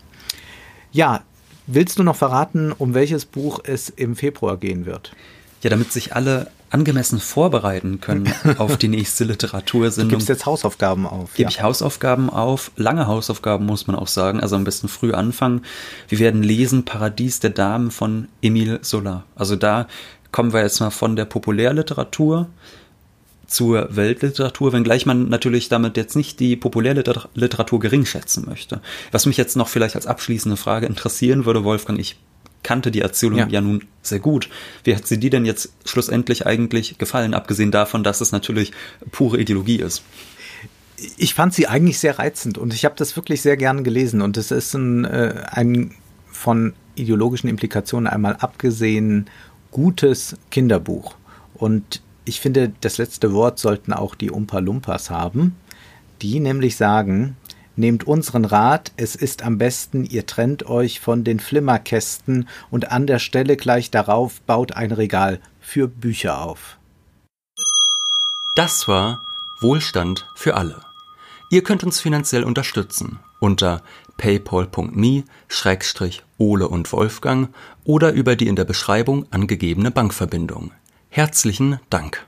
[0.93, 1.22] Ja,
[1.66, 5.12] willst du noch verraten, um welches Buch es im Februar gehen wird?
[5.62, 10.10] Ja, damit sich alle angemessen vorbereiten können auf die nächste Literatursendung.
[10.10, 11.34] Du gibst jetzt Hausaufgaben auf.
[11.34, 11.48] Gebe ja.
[11.48, 15.62] ich Hausaufgaben auf, lange Hausaufgaben muss man auch sagen, also am besten früh anfangen.
[16.08, 19.24] Wir werden lesen Paradies der Damen von Emile Solar.
[19.36, 19.86] Also da
[20.32, 22.48] kommen wir jetzt mal von der Populärliteratur
[23.47, 28.80] zur Weltliteratur, wenngleich man natürlich damit jetzt nicht die Populärliteratur gering schätzen möchte.
[29.12, 32.16] Was mich jetzt noch vielleicht als abschließende Frage interessieren würde, Wolfgang, ich
[32.62, 33.47] kannte die Erzählung ja.
[33.49, 33.61] ja.
[33.61, 34.49] nun sehr gut.
[34.82, 38.72] Wie hat sie dir denn jetzt schlussendlich eigentlich gefallen, abgesehen davon, dass es natürlich
[39.12, 40.03] pure Ideologie ist?
[41.16, 44.36] Ich fand sie eigentlich sehr reizend und ich habe das wirklich sehr gern gelesen und
[44.36, 45.94] es ist ein, äh, ein
[46.26, 49.26] von ideologischen Implikationen einmal abgesehen
[49.70, 51.14] gutes Kinderbuch.
[51.55, 55.56] Und ich finde, das letzte Wort sollten auch die Umpa Lumpas haben,
[56.20, 57.36] die nämlich sagen,
[57.76, 63.06] nehmt unseren Rat, es ist am besten, ihr trennt euch von den Flimmerkästen und an
[63.06, 66.78] der Stelle gleich darauf baut ein Regal für Bücher auf.
[68.56, 69.22] Das war
[69.60, 70.80] Wohlstand für alle.
[71.50, 73.82] Ihr könnt uns finanziell unterstützen unter
[74.16, 77.54] paypal.me-ole und Wolfgang
[77.84, 80.72] oder über die in der Beschreibung angegebene Bankverbindung.
[81.16, 82.26] Herzlichen Dank.